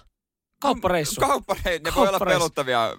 [0.60, 1.22] Kauppareissu.
[1.22, 2.94] Kauppareissu, ne voi olla pelottavia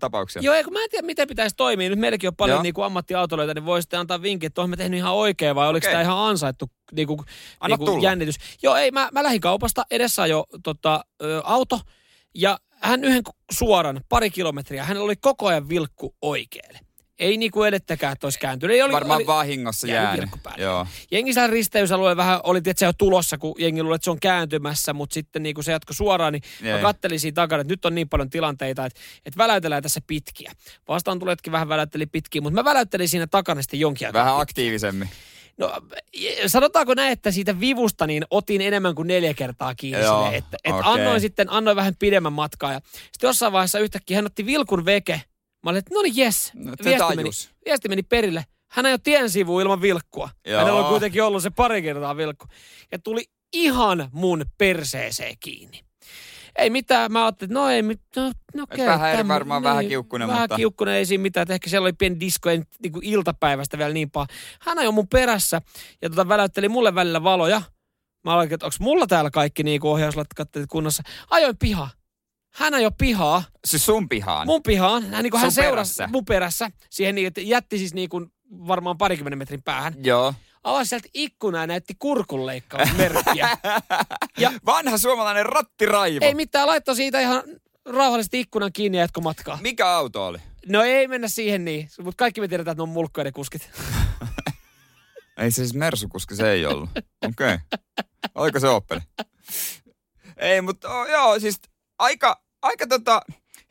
[0.00, 0.42] tapauksia.
[0.42, 1.90] Joo, eikö mä en tiedä, miten pitäisi toimia.
[1.90, 2.62] Nyt meilläkin on paljon Joo.
[2.62, 5.92] niinku ammattiautoilijoita, niin voi sitten antaa vinkki, että mä tehnyt ihan oikein vai oliko Okei.
[5.92, 7.24] tämä ihan ansaittu niinku,
[7.60, 8.04] Anna niinku tulla.
[8.04, 8.36] jännitys.
[8.62, 11.80] Joo, ei, mä, mä lähdin kaupasta, edessä jo tota, ö, auto
[12.34, 16.78] ja hän yhden suoran, pari kilometriä, hänellä oli koko ajan vilkku oikealle.
[17.20, 18.74] Ei niinku edettäkään, että olisi kääntynyt.
[18.74, 20.30] Ei, oli, Varmaan oli, vahingossa jäänyt.
[20.56, 20.86] Joo.
[21.50, 25.42] Risteysalueella vähän oli tietysti jo tulossa, kun jengi luuli, että se on kääntymässä, mutta sitten
[25.42, 26.74] niin kun se jatkoi suoraan, niin Jee.
[26.76, 30.52] mä kattelin siinä takana, että nyt on niin paljon tilanteita, että, että väläytellään tässä pitkiä.
[30.88, 34.24] Vastaan tuletkin vähän väläytteli pitkiä, mutta mä väläyttelin siinä takana sitten jonkin aikaa.
[34.24, 35.08] Vähän aktiivisemmin.
[35.58, 35.72] No,
[36.46, 40.04] sanotaanko näin, että siitä vivusta niin otin enemmän kuin neljä kertaa kiinni.
[40.04, 40.92] Joo, Silleen, että, että okei.
[40.92, 42.72] annoin sitten annoin vähän pidemmän matkaa.
[42.72, 42.80] Ja
[43.12, 45.22] sitten jossain vaiheessa yhtäkkiä hän otti vilkun veke.
[45.64, 47.30] Mä olin, että no niin jes, No, viesti, meni,
[47.66, 48.44] viesti meni perille.
[48.70, 50.28] Hän ajoi tien sivuun ilman vilkkua.
[50.46, 50.58] Joo.
[50.60, 52.46] Hänellä on kuitenkin ollut se pari kertaa vilkku.
[52.92, 55.80] Ja tuli ihan mun perseeseen kiinni.
[56.58, 58.86] Ei mitään, mä ajattelin, että no ei mitään, no okei.
[58.86, 61.42] vähän eri varmaan, vähän kiukkunen, Vähän mutta- kiukkunen, ei siinä mitään.
[61.42, 64.26] että Ehkä siellä oli pieni disko, nyt niin kuin iltapäivästä vielä niin paha.
[64.60, 65.62] Hän ajoi mun perässä
[66.02, 67.62] ja tota väläytteli mulle välillä valoja.
[68.24, 71.02] Mä aloin, että onko mulla täällä kaikki niin ohjauslatkat kunnossa.
[71.30, 71.88] Ajoin piha.
[72.50, 74.46] Hän ajoi pihaa, Siis sun pihaan.
[74.46, 75.02] mun pihaan.
[75.06, 76.08] Hän, niin kuin hän seurasi perässä.
[76.12, 76.70] mun perässä.
[76.90, 79.94] Siihen niin, että jätti siis niin kuin varmaan parikymmenen metrin päähän.
[80.04, 80.34] Joo.
[80.64, 83.48] Avasi sieltä ikkunaa ja näytti kurkunleikkausmerkkiä.
[84.38, 86.24] Ja- Vanha suomalainen rattiraivo.
[86.26, 87.42] ei mitään, laittoi siitä ihan
[87.86, 89.58] rauhallisesti ikkunan kiinni ja jatko matkaa.
[89.62, 90.38] Mikä auto oli?
[90.68, 93.70] No ei mennä siihen niin, mutta kaikki me tiedetään, että ne on mulkkoiden kuskit.
[95.38, 96.90] Ei se siis Mersukuski, se ei ollut.
[97.28, 97.54] Okei.
[97.54, 97.58] Okay.
[98.34, 99.00] Oliko se Opel?
[100.36, 101.60] Ei, mutta oh, joo, siis
[102.00, 103.22] aika, aika tota,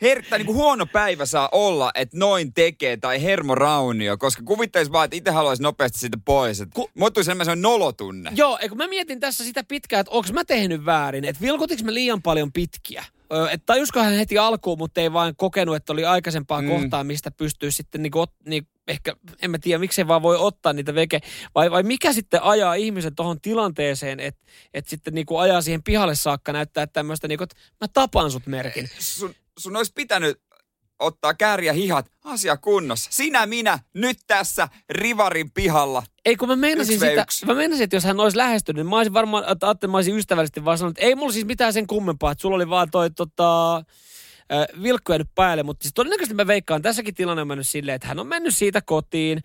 [0.02, 5.06] her, tai niinku huono päivä saa olla, että noin tekee, tai hermoraunio, koska kuvittelis vaan,
[5.06, 6.62] että itse haluaisi nopeasti siitä pois.
[6.62, 8.32] Että Ku- Mulla tuli semmoinen nolotunne.
[8.36, 11.94] Joo, eikö mä mietin tässä sitä pitkään, että onko mä tehnyt väärin, että vilkutiks mä
[11.94, 13.06] liian paljon pitkiä?
[13.52, 16.68] Että tajusko hän heti alkuun, mutta ei vaan kokenut, että oli aikaisempaa Mm.
[16.68, 20.74] kohtaa, mistä pystyy sitten niinku, ot, niin ehkä, en mä tiedä, miksei vaan voi ottaa
[20.74, 21.20] niitä veke.
[21.56, 24.42] Vai, vai mikä sitten ajaa ihmisen tuohon tilanteeseen, että
[24.74, 28.90] että sitten niinku ajaa siihen pihalle saakka näyttää tämmöistä, niinku, että mä tapan sut merkin.
[29.00, 30.42] Sun, sun olisi pitänyt
[31.00, 33.12] ottaa kääriä hihat, asia kunnossa.
[33.12, 36.04] Sinä, minä, nyt tässä Rivarin pihalla.
[36.26, 37.46] Ei kun mä meinasin Yksi sitä, yksi.
[37.46, 40.18] mä meinasin, että jos hän olisi lähestynyt, niin mä olisin varmaan, että ajattelin, mä olisin
[40.18, 43.12] ystävällisesti vaan sanonut, että ei mulla siis mitään sen kummempaa, että sulla oli vaan toi
[43.12, 43.84] tota,
[44.84, 48.20] vilkku jäänyt päälle, mutta siis todennäköisesti mä veikkaan, tässäkin tilanne on mennyt silleen, että hän
[48.20, 49.42] on mennyt siitä kotiin,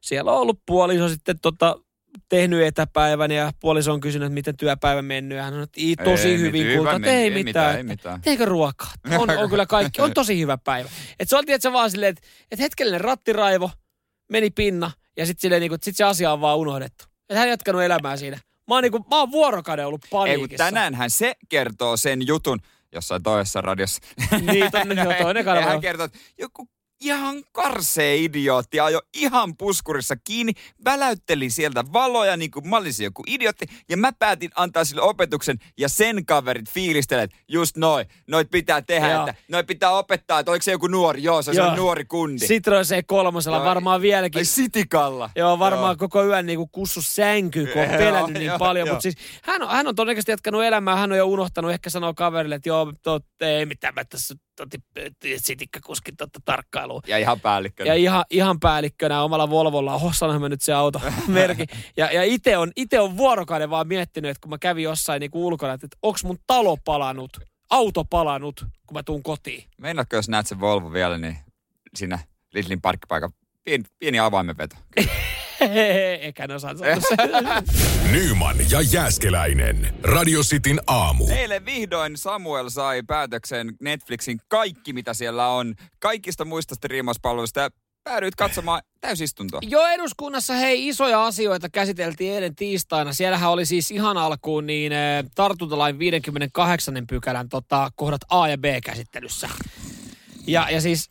[0.00, 1.80] siellä on ollut puoliso sitten tota,
[2.28, 5.96] tehnyt etäpäivän ja puoliso on kysynyt, että miten työpäivä mennyt ja hän on, että "Ii,
[5.96, 9.66] tosi Ei hyvin kulta, hyvä ei, ei mitään, mitään, ei teekö ruokaa, on, on kyllä
[9.66, 10.88] kaikki, on tosi hyvä päivä.
[11.20, 13.70] Että se että se vaan silleen, että, että hetkellinen rattiraivo,
[14.32, 17.04] meni pinna ja sitten niin sit se asia on vaan unohdettu.
[17.28, 18.36] Että hän ei jatkanut elämää siinä.
[18.68, 20.64] Mä oon, niin kuin, mä oon vuorokauden ollut Ei, paniikissa.
[20.64, 22.58] tänäänhän se kertoo sen jutun
[22.92, 24.00] jossain toisessa radiossa.
[24.40, 25.66] Niin, tonne, joo, toinen kanava.
[25.66, 26.68] Hän kertoo, että joku
[27.00, 30.52] ihan karsee idiootti, ajo ihan puskurissa kiinni,
[30.84, 35.56] väläytteli sieltä valoja niin kuin mä olisin joku idiootti, ja mä päätin antaa sille opetuksen,
[35.78, 39.26] ja sen kaverit fiilistelee, että just noin, noit pitää tehdä, Joo.
[39.26, 41.76] että noit pitää opettaa, että oliko se joku nuori, joo, se on Joo.
[41.76, 42.46] nuori kundi.
[42.46, 43.64] Citroen C3 Joo.
[43.64, 44.40] varmaan vieläkin.
[44.40, 45.30] Ai sitikalla.
[45.36, 48.86] Joo, varmaan koko yön niinku kussu sänky, kun on Joo, pelännyt niin joo, paljon.
[48.86, 48.94] joo.
[48.94, 52.14] Mutta siis hän on, hän on todennäköisesti jatkanut elämää, hän on jo unohtanut, ehkä sanoo
[52.14, 54.34] kaverille, että joo, tot, ei mitään, mä tässä
[55.36, 57.02] sitikkakuskin totta tarkkailuun.
[57.06, 57.84] Ja ihan päällikkö.
[57.84, 61.64] Ja ihan, ihan päällikkönä omalla Volvolla, oho, sanoin mä nyt se auto merkki.
[61.96, 65.30] Ja, ja ite on, ite on vuorokauden vaan miettinyt, että kun mä kävin jossain niin
[65.34, 67.36] ulkona, että onko mun talo palanut,
[67.70, 69.64] auto palanut, kun mä tuun kotiin.
[69.78, 71.38] Meinaatko, jos näet sen Volvo vielä, niin
[71.96, 72.18] siinä
[72.54, 73.32] Lidlin parkkipaikan
[73.64, 74.76] pieni, pieni avaimenveto.
[74.96, 75.12] Eikä
[76.48, 77.16] ne osaa sanoa se.
[78.12, 79.94] Nyman ja Jääskeläinen.
[80.02, 81.28] Radio Cityn aamu.
[81.28, 87.70] Eilen vihdoin Samuel sai päätöksen Netflixin kaikki, mitä siellä on, kaikista muista striimauspalveluista
[88.04, 89.60] päädyit katsomaan täysistuntoa.
[89.62, 93.12] Jo eduskunnassa hei isoja asioita käsiteltiin eilen tiistaina.
[93.12, 96.94] Siellähän oli siis ihan alkuun niin eh, tartuntalain 58.
[97.08, 99.48] pykälän tota, kohdat A ja B käsittelyssä.
[100.48, 101.10] Ja, ja siis...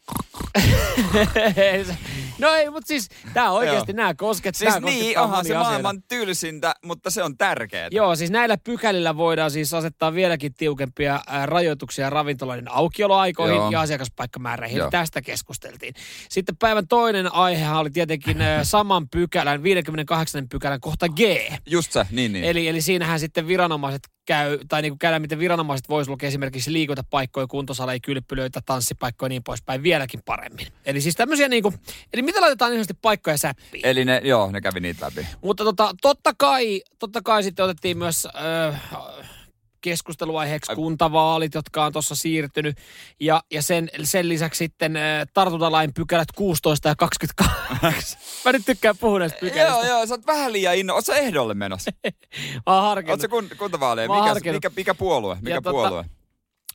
[2.40, 4.72] no ei, mutta siis tämä oikeasti nämä koskettaa.
[4.72, 7.88] Siis niin, onhan se maailman tylsintä, mutta se on tärkeää.
[7.92, 13.72] Joo, siis näillä pykälillä voidaan siis asettaa vieläkin tiukempia rajoituksia ravintoloiden aukioloaikoihin Joo.
[13.72, 14.78] ja asiakaspaikkamääräihin.
[14.78, 14.92] Joo.
[14.92, 15.94] Tästä keskusteltiin.
[16.30, 21.20] Sitten päivän toinen aihehan oli tietenkin saman pykälän, 58 pykälän kohta G.
[21.66, 22.46] Just se, niin niin.
[22.46, 26.74] Eli, eli siinähän sitten viranomaiset käy, tai niin kuin käydään, miten viranomaiset voisivat lukea esimerkiksi
[26.74, 30.68] liikuntapaikkoja, kuntosaleja, kylppylöitä, tanssipaikkoja ja niin poispäin vieläkin paremmin.
[30.86, 31.76] Eli siis tämmöisiä niin kuin,
[32.14, 33.86] eli mitä laitetaan ihan paikkoja säppiin.
[33.86, 35.28] Eli ne, joo, ne kävi niitä läpi.
[35.42, 38.74] Mutta tota, totta, kai, totta kai sitten otettiin myös ö,
[39.90, 42.78] keskusteluaiheeksi kuntavaalit, jotka on tuossa siirtynyt.
[43.20, 45.00] Ja, ja sen, sen lisäksi sitten ö,
[45.34, 48.18] tartuntalain pykälät 16 ja 22.
[48.46, 49.88] Mä nyt tykkään puhua näistä pykälistä.
[49.88, 50.94] Joo, joo, sä oot vähän liian inno.
[50.94, 51.92] Oot sä ehdolle menossa?
[52.66, 53.12] Mä oon harkinnut.
[53.12, 54.10] Oot sä kun, kuntavaaleja?
[54.10, 54.56] Mikä, harkinnut.
[54.56, 55.38] mikä, mikä puolue?
[55.42, 56.06] Mikä Ja tota- puolue?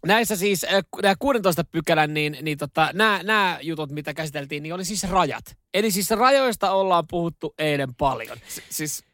[0.06, 0.66] Näissä siis,
[1.02, 2.90] nämä 16 pykälän, niin, niin tota,
[3.22, 5.44] nämä jutut, mitä käsiteltiin, niin oli siis rajat.
[5.74, 8.38] Eli siis rajoista ollaan puhuttu eilen paljon.
[8.48, 9.04] S- siis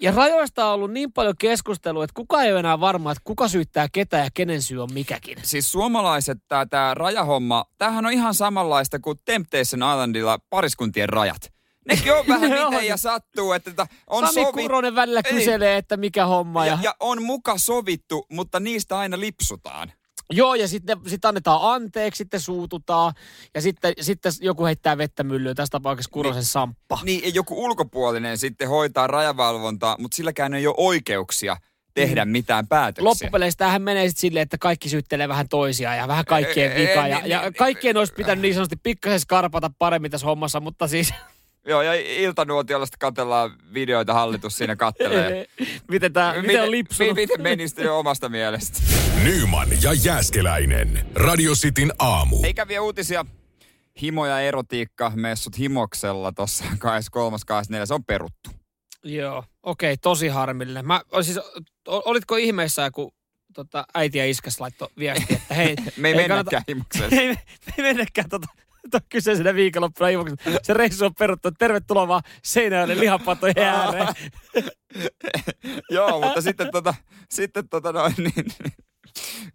[0.00, 3.48] Ja rajoista on ollut niin paljon keskustelua, että kuka ei ole enää varma, että kuka
[3.48, 5.38] syyttää ketä ja kenen syy on mikäkin.
[5.42, 11.52] siis suomalaiset, tämä tää rajahomma, tämähän on ihan samanlaista kuin Temptation Islandilla pariskuntien rajat.
[11.88, 15.32] Nekin on vähän miten ja sattuu, että tota on Sami sovi- Kuronen välillä Ei.
[15.32, 16.66] kyselee, että mikä homma.
[16.66, 19.92] Ja, ja, ja on muka sovittu, mutta niistä aina lipsutaan.
[20.32, 23.12] Joo, ja sitten sit annetaan anteeksi, sitten suututaan,
[23.54, 26.98] ja sitten, sitten joku heittää vettä myllyyn, tässä tapauksessa Kurosen samppa.
[27.02, 31.56] Niin joku ulkopuolinen sitten hoitaa rajavalvontaa, mutta silläkään ei ole oikeuksia
[31.94, 33.04] tehdä mitään päätöksiä.
[33.04, 36.88] Loppupeleissä tämähän menee sitten silleen, että kaikki syyttelee vähän toisiaan ja vähän kaikkien Ei, ei,
[36.88, 37.04] vika.
[37.06, 40.60] ei, Ja, niin, ja niin, kaikkien olisi pitänyt niin sanotusti pikkasen skarpata paremmin tässä hommassa,
[40.60, 41.14] mutta siis
[41.66, 45.46] Joo, ja iltanuotiolla sitten katsellaan videoita, hallitus siinä kattelee.
[45.90, 47.14] miten, tää, miten on lipsunut.
[47.14, 48.78] mi- Miten meni sitten omasta mielestä?
[49.24, 51.06] Nyman ja Jääskeläinen.
[51.14, 52.42] Radio Cityn aamu.
[52.44, 53.24] Ei käviä uutisia.
[54.02, 57.86] Himo ja erotiikka messut himoksella tuossa 23.24.
[57.86, 58.50] Se on peruttu.
[59.04, 60.86] Joo, okei, okay, tosi harmillinen.
[60.86, 61.38] Mä, siis,
[61.86, 63.12] olitko ihmeessä, kun
[63.54, 67.14] tota, äiti ja iskäs laittoi viestiä, että hei, Me ei, ei mennäkään himokseen.
[67.20, 67.38] ei, me
[67.78, 68.46] ei mennäkään tota,
[68.90, 70.36] tota kyseisenä viikonloppuna ilmoiksi.
[70.62, 71.50] Se reissu on peruttu.
[71.50, 74.08] Tervetuloa vaan Seinäjoelle lihapatojen ääreen.
[75.90, 76.94] Joo, mutta sitten tota,
[77.30, 78.52] sitten tota noin niin,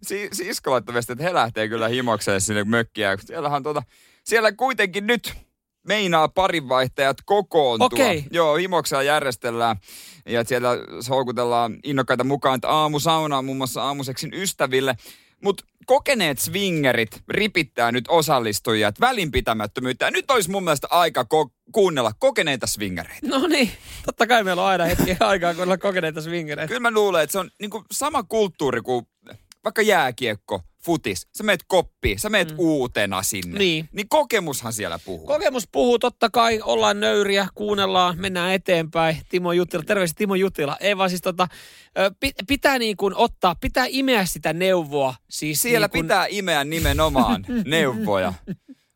[0.02, 3.16] si, sisko laittoi viestiä, että he lähtee kyllä himokseen sinne mökkiä.
[3.20, 3.82] Siellähän tota,
[4.24, 5.34] siellä kuitenkin nyt
[5.88, 7.86] meinaa parinvaihtajat kokoontua.
[7.86, 8.24] Okei.
[8.30, 9.76] Joo, himoksella järjestellään
[10.26, 10.70] ja siellä
[11.08, 14.96] houkutellaan innokkaita mukaan, että aamusaunaa muun muassa aamuseksin ystäville.
[15.42, 20.04] Mutta kokeneet swingerit ripittää nyt osallistujia, että välinpitämättömyyttä.
[20.04, 23.26] Ja nyt olisi mun mielestä aika ko- kuunnella kokeneita swingereita.
[23.28, 23.70] No niin,
[24.06, 26.68] totta kai meillä on aina hetki aikaa, ollaan kokeneita swingereita.
[26.68, 29.06] Kyllä mä luulen, että se on niinku sama kulttuuri kuin
[29.64, 31.26] vaikka jääkiekko, futis.
[31.36, 32.56] Sä meet koppiin, sä meet mm.
[32.58, 33.58] uutena sinne.
[33.58, 33.88] Niin.
[33.92, 35.26] Niin kokemushan siellä puhuu.
[35.26, 39.16] Kokemus puhuu, totta kai, ollaan nöyriä, kuunnellaan, mennään eteenpäin.
[39.28, 40.76] Timo Jutila, terveistä Timo Jutila.
[40.80, 41.48] Ei vaan siis tota,
[42.48, 45.14] pitää niin kuin ottaa, pitää imeä sitä neuvoa.
[45.30, 48.32] Siis siellä niin kuin, pitää imeä nimenomaan neuvoja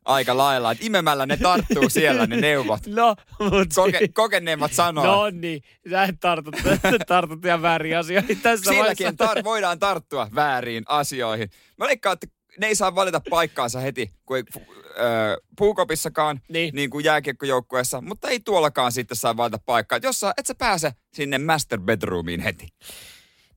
[0.07, 0.71] aika lailla.
[0.71, 2.87] Että imemällä ne tarttuu siellä ne neuvot.
[2.87, 5.05] No, mutta Koke, kokeneemmat sanoo.
[5.05, 6.55] No niin, sä et tartut,
[7.07, 9.25] tartut ihan väärin asioihin tässä vaiheessa.
[9.33, 11.49] tar- voidaan tarttua väärin asioihin.
[11.77, 12.27] Mä leikkaan, että
[12.59, 16.75] ne ei saa valita paikkaansa heti, kun ei ö, puukopissakaan, Niin.
[16.75, 19.97] niin kuin jääkiekkojoukkueessa, mutta ei tuollakaan sitten saa valita paikkaa.
[19.97, 22.67] Et jos sä, et sä pääse sinne master bedroomiin heti.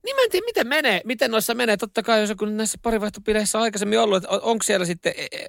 [0.05, 1.77] Niin mä en tiedä, miten menee, miten noissa menee.
[1.77, 5.25] Totta kai, jos joku näissä parivaihtopileissä on aikaisemmin ollut, että on- onko siellä sitten, e,
[5.31, 5.47] e,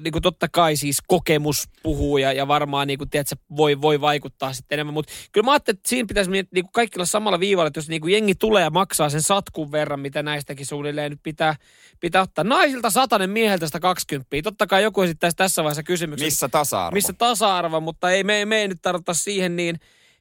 [0.00, 4.00] niin kuin totta kai siis kokemus puhuu ja, ja varmaan niin kuin, tiedätkö, voi, voi
[4.00, 4.94] vaikuttaa sitten enemmän.
[4.94, 7.78] Mutta kyllä mä ajattelin, että siinä pitäisi miet- niin kuin kaikki olla samalla viivalla, että
[7.78, 11.56] jos niin kuin jengi tulee ja maksaa sen satkun verran, mitä näistäkin suunnilleen nyt pitää,
[12.00, 12.44] pitää ottaa.
[12.44, 14.42] Naisilta satanen, mieheltä 120.
[14.42, 16.26] Totta kai joku esittäisi tässä vaiheessa kysymyksen.
[16.26, 16.94] Missä tasa-arvo?
[16.94, 19.76] Missä tasa-arvo, mutta ei me, me ei nyt tarvita siihen niin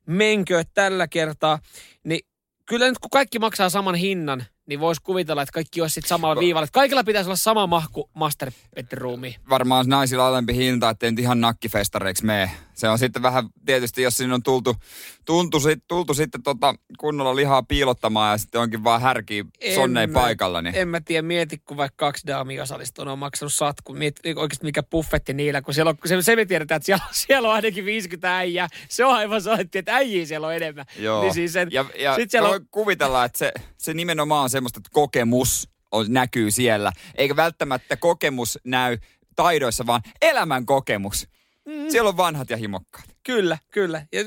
[0.06, 1.60] menkö tällä kertaa.
[2.04, 2.20] Niin
[2.66, 6.40] kyllä nyt kun kaikki maksaa saman hinnan, niin voisi kuvitella, että kaikki olisi sitten samalla
[6.40, 6.64] viivalla.
[6.64, 9.36] Että kaikilla pitäisi olla sama mahku master bedroomiin.
[9.50, 12.52] varmaan naisilla alempi hinta, ettei nyt ihan nakkifestareiksi mene.
[12.74, 14.76] Se on sitten vähän, tietysti jos sinne on tultu,
[15.26, 20.20] tuntu, sit, tultu sitten tota kunnolla lihaa piilottamaan ja sitten onkin vaan härki sonnei mä-
[20.20, 23.98] paikalla, niin En mä tiedä, mieti, kun vaikka kaksi daamia osallistuu, ne on maksanut satkun.
[23.98, 27.50] Mieti oikeasti mikä buffetti niillä, kun siellä on, se, se me tiedetään, että siellä, siellä
[27.50, 28.68] on ainakin 50 äijää.
[28.90, 30.86] Se on aivan soitti, että äijiä siellä on enemmän.
[31.00, 31.22] Joo.
[31.22, 34.50] Niin siis sen, ja, ja sit siellä voi on, kuvitella, että se, se nimenomaan on
[34.50, 36.92] semmoista, että kokemus on, näkyy siellä.
[37.16, 38.98] Eikä välttämättä kokemus näy
[39.36, 41.28] taidoissa, vaan elämän kokemus.
[41.66, 41.90] Mm.
[41.90, 43.13] Siellä on vanhat ja himokkaat.
[43.24, 44.06] Kyllä, kyllä.
[44.12, 44.22] Ja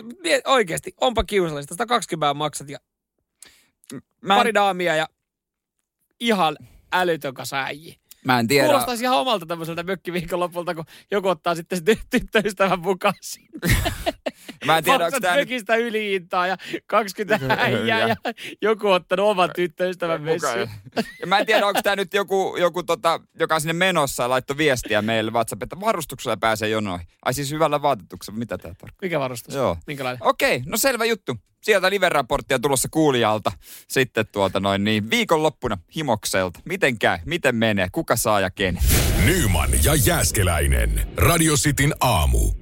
[0.44, 1.74] oikeasti, onpa kiusallista.
[1.74, 2.78] 120 maksat ja
[4.20, 5.08] Mä en, pari daamia ja
[6.20, 6.56] ihan
[6.92, 7.94] älytön kasa äijiä.
[8.26, 8.66] Mä en tiedä.
[8.66, 13.14] Kuulostaisi ihan omalta tämmöiseltä mökkiviikonlopulta, kun joku ottaa sitten se ty- tyttöystävän mukaan.
[14.64, 17.56] Mä en tiedä, onko tämä nyt mökistä yliintaa ja 20 Ja.
[17.60, 18.16] äijää ja
[18.62, 20.68] joku ottanut oman tyttöystävän messuun.
[21.20, 24.30] Ja mä en tiedä, onko tämä nyt joku, joku tota, joka on sinne menossa ja
[24.30, 27.06] laittoi viestiä meille WhatsApp, että varustuksella pääsee jonoihin.
[27.24, 29.06] Ai siis hyvällä vaatetuksella, mitä tämä tarkoittaa?
[29.06, 29.54] Mikä varustus?
[29.54, 29.76] Joo.
[29.86, 30.22] Minkälainen?
[30.22, 31.36] Okei, no selvä juttu.
[31.66, 33.52] Sieltä live-raporttia tulossa kuulijalta.
[33.88, 36.60] Sitten tuota noin niin, viikonloppuna Himokselta.
[36.64, 37.18] Miten käy?
[37.24, 37.88] Miten menee?
[37.92, 38.78] Kuka saa ja ken?
[39.24, 41.08] Nyman ja Jääskeläinen.
[41.16, 42.52] Radio Cityn aamu.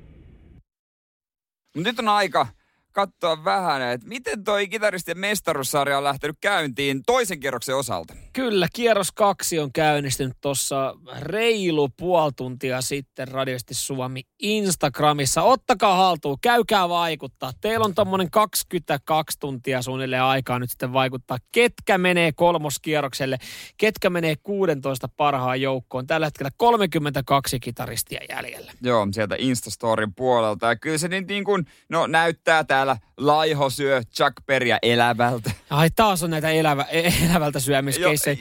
[1.77, 2.47] Nyt on aika
[2.95, 8.15] katsoa vähän, että miten toi kitaristien mestaruussarja on lähtenyt käyntiin toisen kierroksen osalta.
[8.33, 15.43] Kyllä, kierros kaksi on käynnistynyt tuossa reilu puoli tuntia sitten Radiosti Suomi Instagramissa.
[15.43, 17.53] Ottakaa haltuun, käykää vaikuttaa.
[17.61, 23.39] Teillä on tommonen 22 tuntia suunnilleen aikaa nyt sitten vaikuttaa, ketkä menee kolmoskierrokselle,
[23.77, 26.07] ketkä menee 16 parhaan joukkoon.
[26.07, 28.73] Tällä hetkellä 32 kitaristia jäljellä.
[28.83, 30.67] Joo, sieltä Instastorin puolelta.
[30.67, 32.84] Ja kyllä se niin, niin kuin, no näyttää täällä
[33.17, 35.51] laiho syö Chuck Berryä elävältä.
[35.71, 36.83] Ai taas on näitä elävä,
[37.31, 38.37] elävältä syömiskeissejä.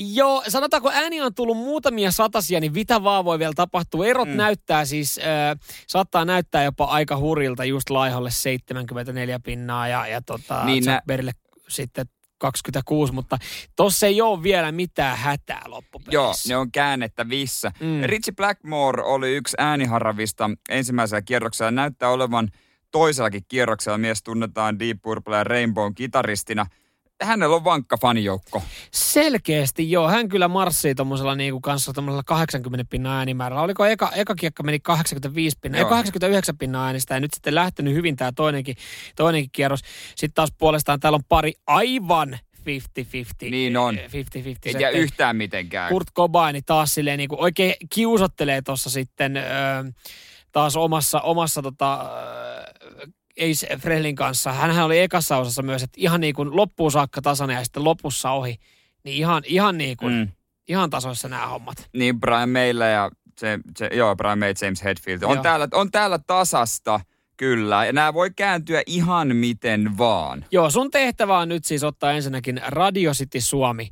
[0.00, 4.06] Joo, sanotaanko ääni on tullut muutamia satasia, niin mitä vaan voi vielä tapahtua.
[4.06, 4.36] Erot mm.
[4.36, 10.64] näyttää siis, äh, saattaa näyttää jopa aika hurilta just Laiholle 74 pinnaa ja, ja tota,
[10.64, 11.32] Niin nä- Jack Berrylle
[11.68, 12.06] sitten
[12.38, 13.38] 26, mutta
[13.76, 16.48] tossa ei ole vielä mitään hätää Joo, loppupeleissä.
[16.48, 17.72] ne on käännettävissä.
[17.80, 18.00] Mm.
[18.02, 21.70] Richie Blackmore oli yksi ääniharravista ensimmäisellä kierroksella.
[21.70, 22.48] Näyttää olevan
[22.90, 23.98] toisellakin kierroksella.
[23.98, 26.66] Mies tunnetaan Deep Purple ja Rainbow kitaristina.
[27.22, 28.62] Hänellä on vankka fanijoukko.
[28.92, 30.08] Selkeästi joo.
[30.08, 33.62] Hän kyllä marssii tuommoisella niinku kanssa tuommoisella 80 pinnan äänimäärällä.
[33.62, 35.88] Oliko eka, eka kiekka meni 85 pinnan, ei Joo.
[35.90, 38.76] 89 pinnan äänistä ja nyt sitten lähtenyt hyvin tämä toinenkin,
[39.16, 39.80] toinenkin kierros.
[40.08, 43.50] Sitten taas puolestaan täällä on pari aivan 50-50.
[43.50, 43.94] Niin on.
[43.96, 44.90] 50-50 Ei settejä.
[44.90, 45.88] yhtään mitenkään.
[45.88, 49.42] Kurt Cobain taas silleen niin kuin oikein kiusottelee tuossa sitten ö,
[50.52, 52.10] taas omassa, omassa tota,
[53.38, 54.52] ei Frehlin kanssa.
[54.52, 58.30] Hänhän oli ekassa osassa myös, että ihan niin kuin loppuun saakka tasainen ja sitten lopussa
[58.30, 58.56] ohi.
[59.04, 60.28] Niin ihan, ihan niin kuin, mm.
[60.68, 61.88] Ihan tasoissa nämä hommat.
[61.92, 65.22] Niin Brian Meillä ja se, se, joo, Brian May, James Hetfield.
[65.22, 65.42] On Joo.
[65.42, 67.00] täällä, on täällä tasasta,
[67.36, 67.84] kyllä.
[67.84, 70.44] Ja nämä voi kääntyä ihan miten vaan.
[70.50, 73.88] Joo, sun tehtävä on nyt siis ottaa ensinnäkin Radio City Suomi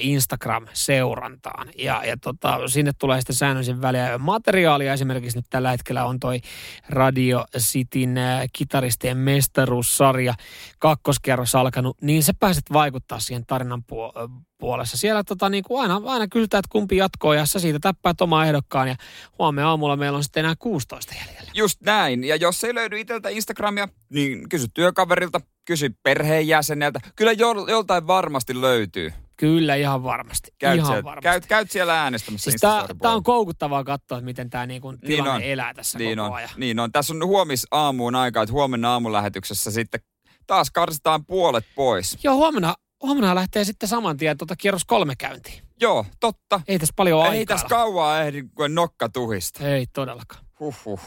[0.00, 1.68] Instagram-seurantaan.
[1.78, 4.92] Ja, ja tota, sinne tulee sitten säännöllisen väliä materiaalia.
[4.92, 6.40] Esimerkiksi nyt tällä hetkellä on toi
[6.88, 8.14] Radio Cityn
[8.52, 10.34] kitaristien mestaruussarja
[10.78, 11.96] kakkoskierros alkanut.
[12.02, 14.12] Niin sä pääset vaikuttaa siihen tarinan puo-
[14.58, 14.96] puolessa.
[14.96, 18.46] Siellä tota, niin kuin aina, aina kysytään, että kumpi jatkoo ja sä siitä täppäät omaa
[18.46, 18.88] ehdokkaan.
[18.88, 18.96] Ja
[19.38, 21.50] huomenna aamulla meillä on sitten enää 16 jäljellä.
[21.54, 22.24] Just näin.
[22.24, 27.00] Ja jos ei löydy itseltä Instagramia, niin kysy työkaverilta, kysy perheenjäseneltä.
[27.16, 29.12] Kyllä jol, joltain varmasti löytyy.
[29.36, 30.50] Kyllä, ihan varmasti.
[30.58, 31.22] Käyt, ihan siellä, varmasti.
[31.22, 35.42] käyt, käyt siellä äänestämässä Siis tää on koukuttavaa katsoa, että miten tämä niinku tilanne on.
[35.42, 36.50] elää tässä niin koko on, ajan.
[36.56, 36.92] niin on.
[36.92, 40.00] Tässä on huomis aamuun aikaa, että huomenna aamulähetyksessä sitten
[40.46, 42.18] taas karsitaan puolet pois.
[42.22, 45.62] Joo, huomenna, huomenna lähtee sitten saman tien tuota kierros kolme käyntiin.
[45.80, 46.60] Joo, totta.
[46.68, 47.34] Ei tässä paljon aikaa.
[47.34, 49.68] Ei tässä kauaa ehdi, kun nokka tuhista.
[49.68, 50.44] Ei todellakaan.
[50.60, 51.00] Huhhuh.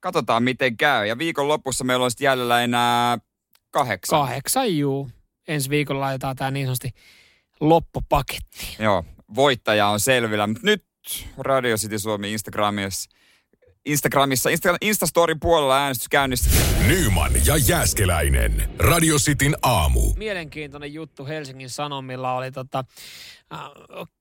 [0.00, 1.06] Katsotaan, miten käy.
[1.06, 3.18] Ja viikon lopussa meillä on sitten jäljellä enää
[3.70, 4.20] kahdeksan.
[4.20, 5.10] Kahdeksan juu.
[5.48, 6.90] Ensi viikolla laitetaan tämä niin sanotusti
[7.62, 8.76] loppupaketti.
[8.78, 10.46] Joo, voittaja on selvillä.
[10.46, 10.84] Mutta nyt
[11.38, 13.10] Radio City Suomi Instagramissa
[13.84, 16.50] Instagramissa, Insta, Instastorin puolella äänestys käynnissä.
[16.86, 18.70] Nyman ja Jääskeläinen.
[18.78, 20.00] Radio Cityn aamu.
[20.16, 22.84] Mielenkiintoinen juttu Helsingin Sanomilla oli tota,
[23.52, 23.60] äh,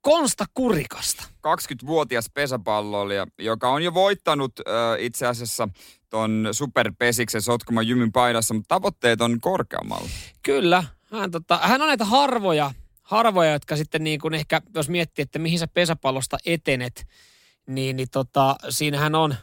[0.01, 1.23] Konsta Kurikasta.
[1.23, 5.69] 20-vuotias pesäpalloilija, joka on jo voittanut äh, itse asiassa
[6.09, 10.09] ton superpesiksen Sotkaman jymyn paidassa, mutta tavoitteet on korkeammalla.
[10.43, 12.71] Kyllä, hän, tota, hän on näitä harvoja,
[13.11, 17.07] harvoja, jotka sitten niin kuin ehkä, jos miettii, että mihin sä pesäpallosta etenet,
[17.67, 19.35] niin, niin tota, siinähän on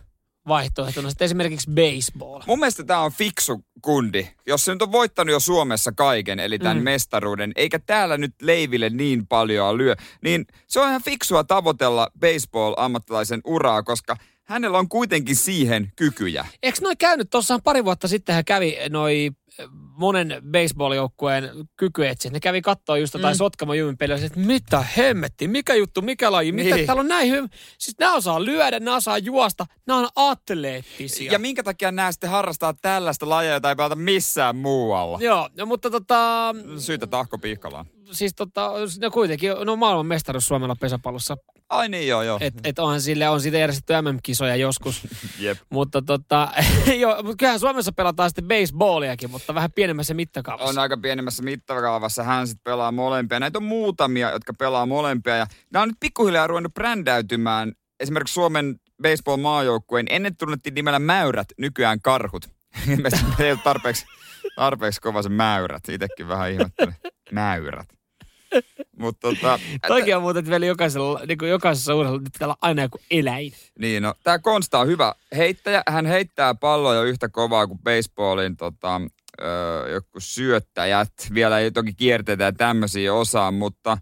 [0.49, 2.43] vaihtoehtona sitten esimerkiksi baseball.
[2.47, 4.29] Mun mielestä tämä on fiksu kundi.
[4.47, 6.85] Jos se nyt on voittanut jo Suomessa kaiken, eli tämän mm.
[6.85, 13.41] mestaruuden, eikä täällä nyt leiville niin paljon lyö, niin se on ihan fiksua tavoitella baseball-ammattilaisen
[13.45, 14.17] uraa, koska
[14.49, 16.47] hänellä on kuitenkin siihen kykyjä.
[16.63, 19.31] Eikö noin käynyt, tuossahan pari vuotta sitten hän kävi noi
[19.97, 22.31] monen baseball-joukkueen kykyetsi.
[22.31, 23.39] Ne kävi katsoa just jotain mm.
[23.39, 26.87] Sotkamo peliä, että mitä hemmetti, mikä juttu, mikä laji, mitä Niin.
[26.87, 27.49] täällä on näin hyvä.
[27.79, 31.33] Siis nämä osaa lyödä, nämä osaa juosta, nämä on atleettisia.
[31.33, 35.19] Ja minkä takia nämä sitten harrastaa tällaista lajia, jota ei pelata missään muualla?
[35.21, 37.87] Joo, no, mutta tota, Syytä Tahko Pihkalaan.
[38.13, 41.37] siis tota, no kuitenkin, no maailman mestaruus Suomella pesäpallossa.
[41.69, 42.39] Ai niin, joo, joo.
[42.41, 45.03] Et, et onhan sille, on siitä järjestetty MM-kisoja joskus.
[45.39, 45.59] Jep.
[45.71, 46.49] mutta tota,
[47.01, 50.71] joo, mutta kyllähän Suomessa pelataan sitten baseballiakin, mutta vähän pienemmässä mittakaavassa.
[50.71, 52.23] on aika pienemmässä mittakaavassa.
[52.23, 53.41] Hän sitten pelaa molempia.
[53.41, 55.37] Näitä on muutamia, jotka pelaa molempia.
[55.37, 57.73] Ja nämä on nyt pikkuhiljaa ruvennut brändäytymään.
[58.01, 62.45] Esimerkiksi Suomen baseball-maajoukkueen ennen tunnettiin nimellä mäyrät, nykyään karhut.
[62.97, 64.07] Ilmeisesti ei ole tarpeeksi,
[64.57, 65.89] tarpeeksi kova se mäyrät.
[65.89, 66.97] Itekin vähän ihmettelen.
[67.33, 67.98] Mäyrät.
[68.99, 72.83] Mutta tota, Toikin on muuten, että vielä jokaisella, niin kuin jokaisessa urheilussa pitää olla aina
[72.83, 73.53] joku eläin.
[73.79, 75.83] Niin, no, tämä Konsta on hyvä heittäjä.
[75.89, 79.01] Hän heittää palloa jo yhtä kovaa kuin baseballin tota,
[79.41, 81.13] ö, joku syöttäjät.
[81.35, 83.99] Vielä ei toki kierteitä ja tämmöisiä osaa, mutta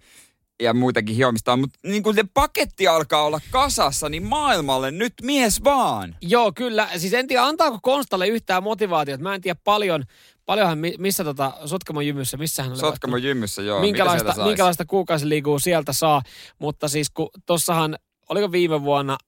[0.63, 5.65] ja muitakin hiomista, mutta niin kun se paketti alkaa olla kasassa, niin maailmalle nyt mies
[5.65, 6.17] vaan.
[6.21, 6.89] Joo, kyllä.
[6.97, 9.23] Siis en tiedä, antaako Konstalle yhtään motivaatiota.
[9.23, 10.05] Mä en tiedä paljon,
[10.47, 13.81] paljonhan, mi- missä tota Sotkamon jymyssä, missä hän oli Sotkamo jymyssä, joo.
[13.81, 16.23] minkälaista, minkälaista kuukausiliikua sieltä saa.
[16.59, 17.97] Mutta siis kun tossahan,
[18.29, 19.19] oliko viime vuonna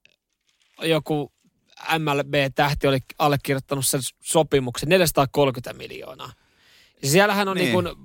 [0.83, 1.33] joku
[1.99, 6.33] MLB-tähti oli allekirjoittanut sen sopimuksen 430 miljoonaa.
[7.03, 7.64] Ja siellähän on niin.
[7.64, 7.73] Niin.
[7.73, 7.97] kuin,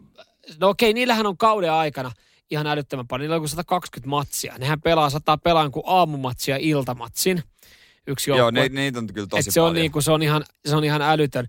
[0.59, 2.11] no okei, niillähän on kauden aikana
[2.51, 3.23] ihan älyttömän paljon.
[3.23, 4.57] Niillä on kuin 120 matsia.
[4.57, 7.43] Nehän pelaa, sataa pelaa kuin aamumatsia iltamatsin.
[8.07, 9.81] Yksi Joo, ne, niitä on kyllä tosi Et se on, paljon.
[9.81, 11.45] niinku, se, on ihan, se on ihan älytön.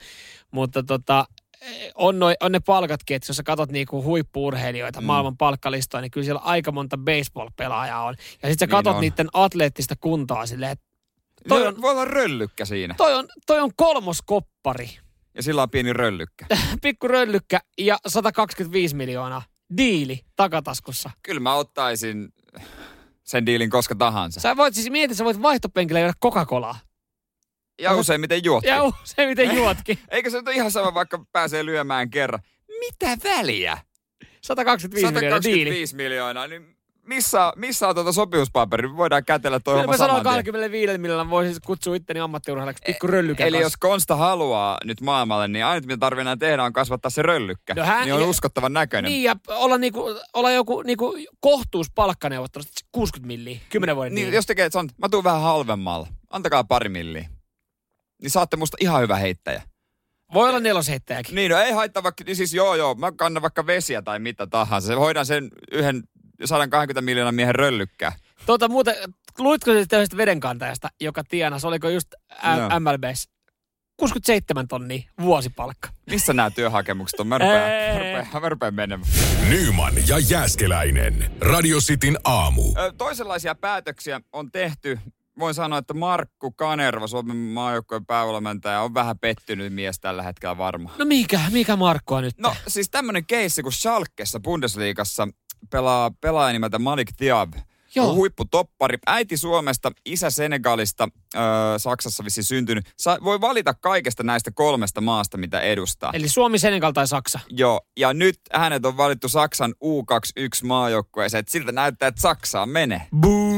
[0.51, 1.27] Mutta tota,
[1.95, 5.07] on, noi, on ne palkatkin, että jos sä katsot niinku huippuurheilijoita, mm.
[5.07, 8.15] maailman palkkalistoja, niin kyllä siellä aika monta baseball-pelaajaa on.
[8.19, 9.01] Ja sitten sä Niin katsot on.
[9.01, 10.85] niiden atleettista kuntoa silleen, että
[11.49, 12.95] toi Toi on- Voi olla röllykkä siinä.
[12.99, 14.91] toi on, toi on kolmoskoppari,
[15.35, 16.47] Ja sillä on pieni röllykkä.
[16.83, 19.43] pikku röllykkä ja 125 miljoonaa.
[19.77, 21.11] Diili takataskussa.
[21.23, 22.29] Kyllä mä ottaisin
[23.25, 24.41] sen diilin koska tahansa.
[24.41, 26.77] Sä voit siis miettiä, sä voit vaihtopenkillä juoda Coca-Colaa.
[27.81, 28.71] Ja useimmiten juotkin.
[28.73, 29.99] Ja se miten juotkin.
[30.11, 32.41] Eikö se nyt ole ihan sama, vaikka pääsee lyömään kerran?
[32.81, 33.79] Mitä väliä?
[34.41, 35.59] 125 miljoonaa diili.
[35.59, 38.97] 125 miljoonaa, niin missä, missä on tuota sopimuspaperi?
[38.97, 40.45] Voidaan kätellä toi Kyllä homma mä sanon saman tien.
[40.45, 43.67] 25 miljoonaa voisin kutsua itteni ammattiurheilijaksi pikku röllykä Eli kanssa.
[43.67, 47.75] jos Konsta haluaa nyt maailmalle, niin ainut mitä tarvii enää tehdä on kasvattaa se röllykkä.
[47.75, 49.13] No hän- niin on ja- uskottavan näköinen.
[49.13, 50.05] Niin, ja olla, niinku,
[50.35, 55.25] olla joku niinku kohtuuspalkkaneuvottelusta 60 milliä, 10 vuoden niin, niin, jos tekee, että mä tuun
[55.25, 56.09] vähän halvemmalla.
[56.31, 57.29] Antakaa pari milliä.
[58.23, 59.63] Niin saatte musta ihan hyvä heittäjä.
[60.35, 61.35] Voi olla nelosheittäjäkin.
[61.35, 64.47] Niin, no ei haittaa vaikka, niin siis joo joo, mä kannan vaikka vesiä tai mitä
[64.47, 64.87] tahansa.
[64.89, 66.03] Se hoidan sen yhden
[66.45, 68.13] 120 miljoonan miehen röllykkää.
[68.47, 68.95] Tuota muuten,
[69.39, 72.09] luitko sitten yhdestä vedenkantajasta, joka tienasi, oliko just.
[72.45, 73.29] Ä- MLBs
[73.97, 75.89] 67 tonnia vuosipalkka.
[76.11, 77.27] Missä nämä työhakemukset on?
[77.27, 79.11] Mä rupean, mä rupean, mä rupean menemään.
[79.49, 81.31] Nyman ja Jääskeläinen.
[81.41, 82.63] Radio Cityn aamu.
[82.79, 84.99] Ö, toisenlaisia päätöksiä on tehty.
[85.39, 90.99] Voin sanoa, että Markku Kanerva, Suomen maajoukkojen päävalmentaja, on vähän pettynyt mies tällä hetkellä varmaan.
[90.99, 92.39] No mikä, mikä Markkoa nyt?
[92.39, 95.29] No siis tämmönen keissi, kun Schalkessa Bundesliigassa
[95.71, 97.53] pelaa pelaaja nimeltä Malik Diab.
[97.95, 98.09] Joo.
[98.11, 98.99] On huipputoppari.
[99.07, 101.43] Äiti Suomesta, isä Senegalista, öö,
[101.79, 102.85] Saksassa vissi syntynyt.
[102.97, 106.11] Sa- voi valita kaikesta näistä kolmesta maasta, mitä edustaa.
[106.15, 107.41] Eli Suomi, Senegal tai Saksa.
[107.49, 111.45] Joo, ja nyt hänet on valittu Saksan U21 maajoukkueeseen.
[111.49, 113.07] Siltä näyttää, että Saksaan menee.
[113.21, 113.54] Buu!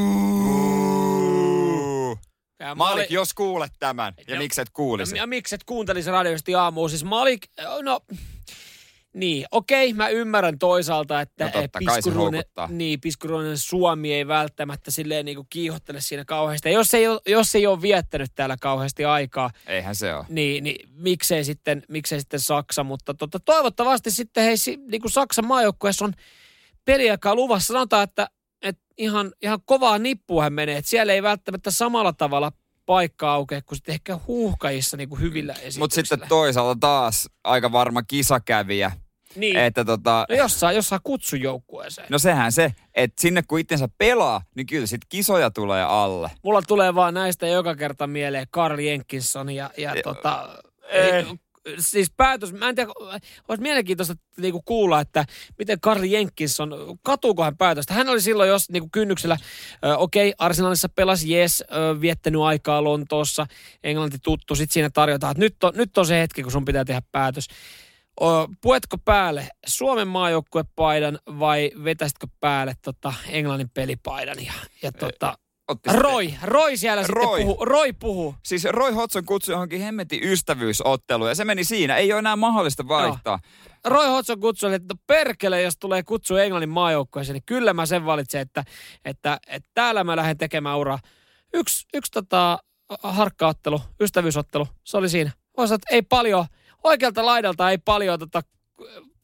[2.58, 5.16] Ja Malik, jos kuulet tämän, ja No- miksi et kuulisi?
[5.16, 6.90] Ja miksi et kuuntelisi radiosti aamuun?
[6.90, 7.42] Siis Malik,
[7.82, 8.00] no
[9.12, 15.24] niin, okei, mä ymmärrän toisaalta, että No totta piskuruinen, niin, piskuruinen Suomi ei välttämättä silleen
[15.24, 16.68] niin kuin kiihottele siinä kauheasti.
[16.68, 20.24] Ja jos ei, ole, jos ei ole viettänyt täällä kauheasti aikaa, Eihän se ole.
[20.28, 22.84] niin, niin miksei, sitten, miksei sitten Saksa.
[22.84, 24.56] Mutta tota, toivottavasti sitten hei,
[24.90, 26.12] niin kuin Saksan maajoukkueessa on
[26.84, 27.66] peliaikaa luvassa.
[27.72, 28.28] Sanotaan, että,
[28.62, 30.76] että ihan, ihan kovaa nippua hän menee.
[30.76, 32.52] Että siellä ei välttämättä samalla tavalla
[32.86, 36.04] paikka aukeaa, kun sitten ehkä huuhkajissa niin kuin hyvillä Mutta esityksillä.
[36.06, 38.92] sitten toisaalta taas aika varma kisakävijä.
[39.36, 39.56] niin.
[39.56, 42.06] Että tota, No jossain, jossain kutsujoukkueeseen.
[42.10, 46.30] no sehän se, että sinne kun itsensä pelaa, niin kyllä sit kisoja tulee alle.
[46.42, 50.62] Mulla tulee vaan näistä joka kerta mieleen Carl Jenkinson ja, ja Ei, tota...
[50.88, 51.24] ei.
[51.78, 52.90] Siis päätös, mä en tiedä,
[53.48, 55.24] olisi mielenkiintoista niinku kuulla, että
[55.58, 57.94] miten Carl Jenkinson, katuuko hän päätöstä.
[57.94, 59.36] Hän oli silloin jos niinku kynnyksellä,
[59.84, 63.46] ö, okei, okay, Arsenalissa pelasi, jes, ö, viettänyt aikaa Lontoossa,
[63.84, 66.84] Englanti tuttu, sitten siinä tarjotaan, että nyt on, nyt on se hetki, kun sun pitää
[66.84, 67.48] tehdä päätös.
[68.20, 74.44] O, puetko päälle Suomen maajoukkuepaidan vai vetäisitkö päälle tota Englannin pelipaidan?
[74.44, 74.52] Ja,
[74.82, 75.38] ja tota,
[75.68, 77.26] Otti sitten- Roy, Roy siellä Roy.
[77.26, 77.64] sitten puhuu.
[77.64, 78.34] Roy puhuu.
[78.44, 81.96] Siis Roy Hodgson kutsui johonkin hemmetin ystävyysotteluun ja se meni siinä.
[81.96, 83.38] Ei ole enää mahdollista vaihtaa.
[83.84, 88.06] Roy Hodgson kutsui, että no perkele, jos tulee kutsu Englannin maajoukkueeseen, niin kyllä mä sen
[88.06, 88.64] valitsen, että,
[89.04, 90.98] että, että täällä mä lähden tekemään uraa.
[91.54, 92.58] Yksi, yksi tota,
[93.02, 95.30] harkkaottelu, ystävyysottelu, se oli siinä.
[95.56, 96.46] Voisi sanoa, että ei paljon,
[96.84, 98.42] oikealta laidalta ei paljon tota,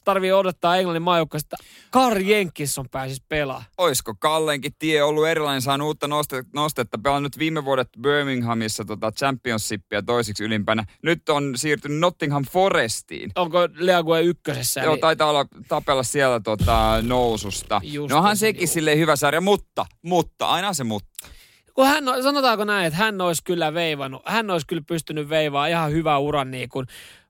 [0.04, 1.56] tarvii odottaa Englannin maajoukkueesta.
[1.90, 3.66] Kar Jenkisson pääsisi pelaamaan.
[3.78, 6.98] Oisko Kallenkin tie ollut erilainen, saanut uutta nostetta, nostetta.
[6.98, 10.84] pelannut viime vuodet Birminghamissa tota championshipia toisiksi ylimpänä.
[11.02, 13.30] Nyt on siirtynyt Nottingham Forestiin.
[13.34, 14.80] Onko League ykkösessä?
[14.80, 17.80] Joo, niin- taitaa olla tapella siellä tota, noususta.
[17.84, 18.72] Just no onhan se, sekin juu.
[18.72, 21.28] silleen hyvä sarja, mutta, mutta, aina se mutta.
[21.74, 25.92] kun hän, sanotaanko näin, että hän olisi kyllä veivannut, hän olisi kyllä pystynyt veivaamaan ihan
[25.92, 26.86] hyvä uran niin kuin,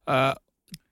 [0.09, 0.41] ö,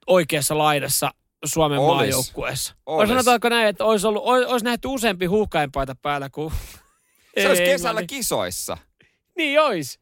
[0.06, 1.10] oikeassa laidassa
[1.44, 1.94] Suomen Olis.
[1.96, 2.74] maajoukkueessa.
[2.86, 3.08] Olis.
[3.08, 6.52] Sanotaanko näin, että olisi, ollut, olisi, nähty useampi huuhkainpaita päällä kuin...
[7.40, 8.78] Se olisi kesällä kisoissa.
[9.36, 10.00] Niin olisi.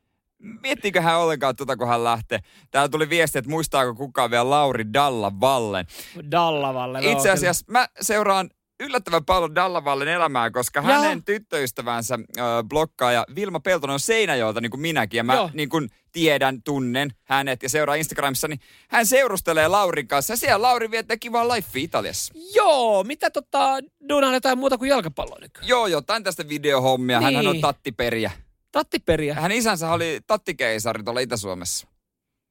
[0.62, 2.38] Miettikö hän ollenkaan tuota, kun hän lähtee?
[2.70, 5.86] Täällä tuli viesti, että muistaako kukaan vielä Lauri Dallavallen.
[6.30, 7.00] Dallavalle.
[7.00, 7.32] joo, Itse kyllä.
[7.32, 8.50] asiassa mä seuraan
[8.80, 10.86] yllättävän paljon Dallavallen elämää, koska Jaa.
[10.92, 15.18] hänen tyttöystävänsä äh, blokkaaja Vilma Peltonen on Seinäjoelta niin kuin minäkin.
[15.18, 15.50] Ja mä Joo.
[15.52, 20.32] niin kuin tiedän, tunnen hänet ja seuraan Instagramissa, niin hän seurustelee Laurin kanssa.
[20.32, 22.34] Ja siellä Lauri viettää kivaa life Italiassa.
[22.54, 25.68] Joo, mitä tota, duunaan jotain muuta kuin jalkapalloa nykyään?
[25.68, 27.20] Joo, jotain tästä videohommia.
[27.20, 27.48] Hän Niin.
[27.48, 28.30] on tattiperiä.
[28.72, 29.34] Tattiperiä.
[29.34, 31.88] Hän isänsä oli tattikeisari tuolla Itä-Suomessa.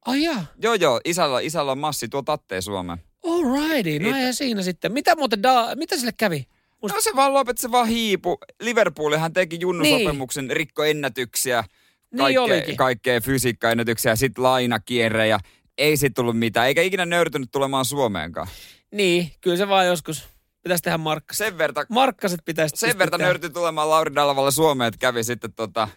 [0.06, 0.46] Ai jaa.
[0.62, 3.00] Joo, joo, isällä, isällä on massi tuo tatteja Suomeen.
[3.46, 4.92] Alrighty, no It- ja siinä sitten.
[4.92, 6.48] Mitä muuten, da, mitä sille kävi?
[6.82, 8.38] Musta- No se vaan lopetti, se vaan hiipu.
[8.62, 10.58] Liverpoolihan teki junnusopimuksen, niin.
[10.58, 11.64] rikko ennätyksiä,
[12.12, 12.78] Niin kaikkea, olikin.
[12.78, 15.40] kaikkea fysiikkaennätyksiä, sit lainakierre ja
[15.78, 18.48] ei sit tullut mitään, eikä ikinä nöyrtynyt tulemaan Suomeenkaan.
[18.92, 20.24] Niin, kyllä se vaan joskus.
[20.64, 21.48] Pitäisi tehdä markkaset.
[21.48, 25.88] Sen verta, Markkaset pitäisi sen verta nöyrtyi tulemaan Lauri Dalvalla Suomeen, että kävi sitten tota,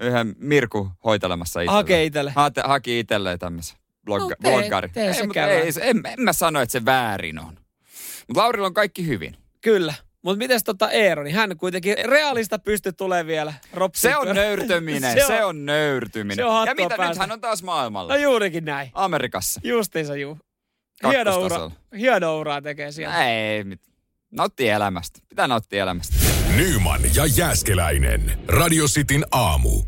[0.00, 1.76] yhden Mirku hoitelemassa itselleen.
[1.84, 2.32] Hakee itselle.
[2.36, 4.88] Hate, haki itselleen tämmöisen blogga, No tee- bloggari.
[4.88, 7.58] tee ei, se mutta ei, se- en, en mä sano, että se väärin on.
[8.28, 9.36] Mutta Laurilla on kaikki hyvin.
[9.60, 9.94] Kyllä.
[10.22, 13.54] Mutta mites tota Eero, niin hän kuitenkin realista pystyy tulemaan vielä.
[13.72, 16.36] Ropsiin Se on nöyrtyminen, Se se on- on, on nöyrtyminen.
[16.36, 17.08] se on ja mitä päästä.
[17.08, 18.12] nyt hän on taas maailmalla?
[18.14, 18.90] No juurikin näin.
[18.94, 19.60] Amerikassa.
[19.64, 20.38] Justiinsa juu.
[21.10, 23.26] Hieno ura, hieno uraa tekee siellä.
[23.28, 23.80] Ei, mit.
[24.30, 25.20] Nautti elämästä.
[25.28, 26.16] Pitää nauttia elämästä.
[26.56, 28.38] Nyman ja Jääskeläinen.
[28.48, 29.82] Radio Cityn aamu.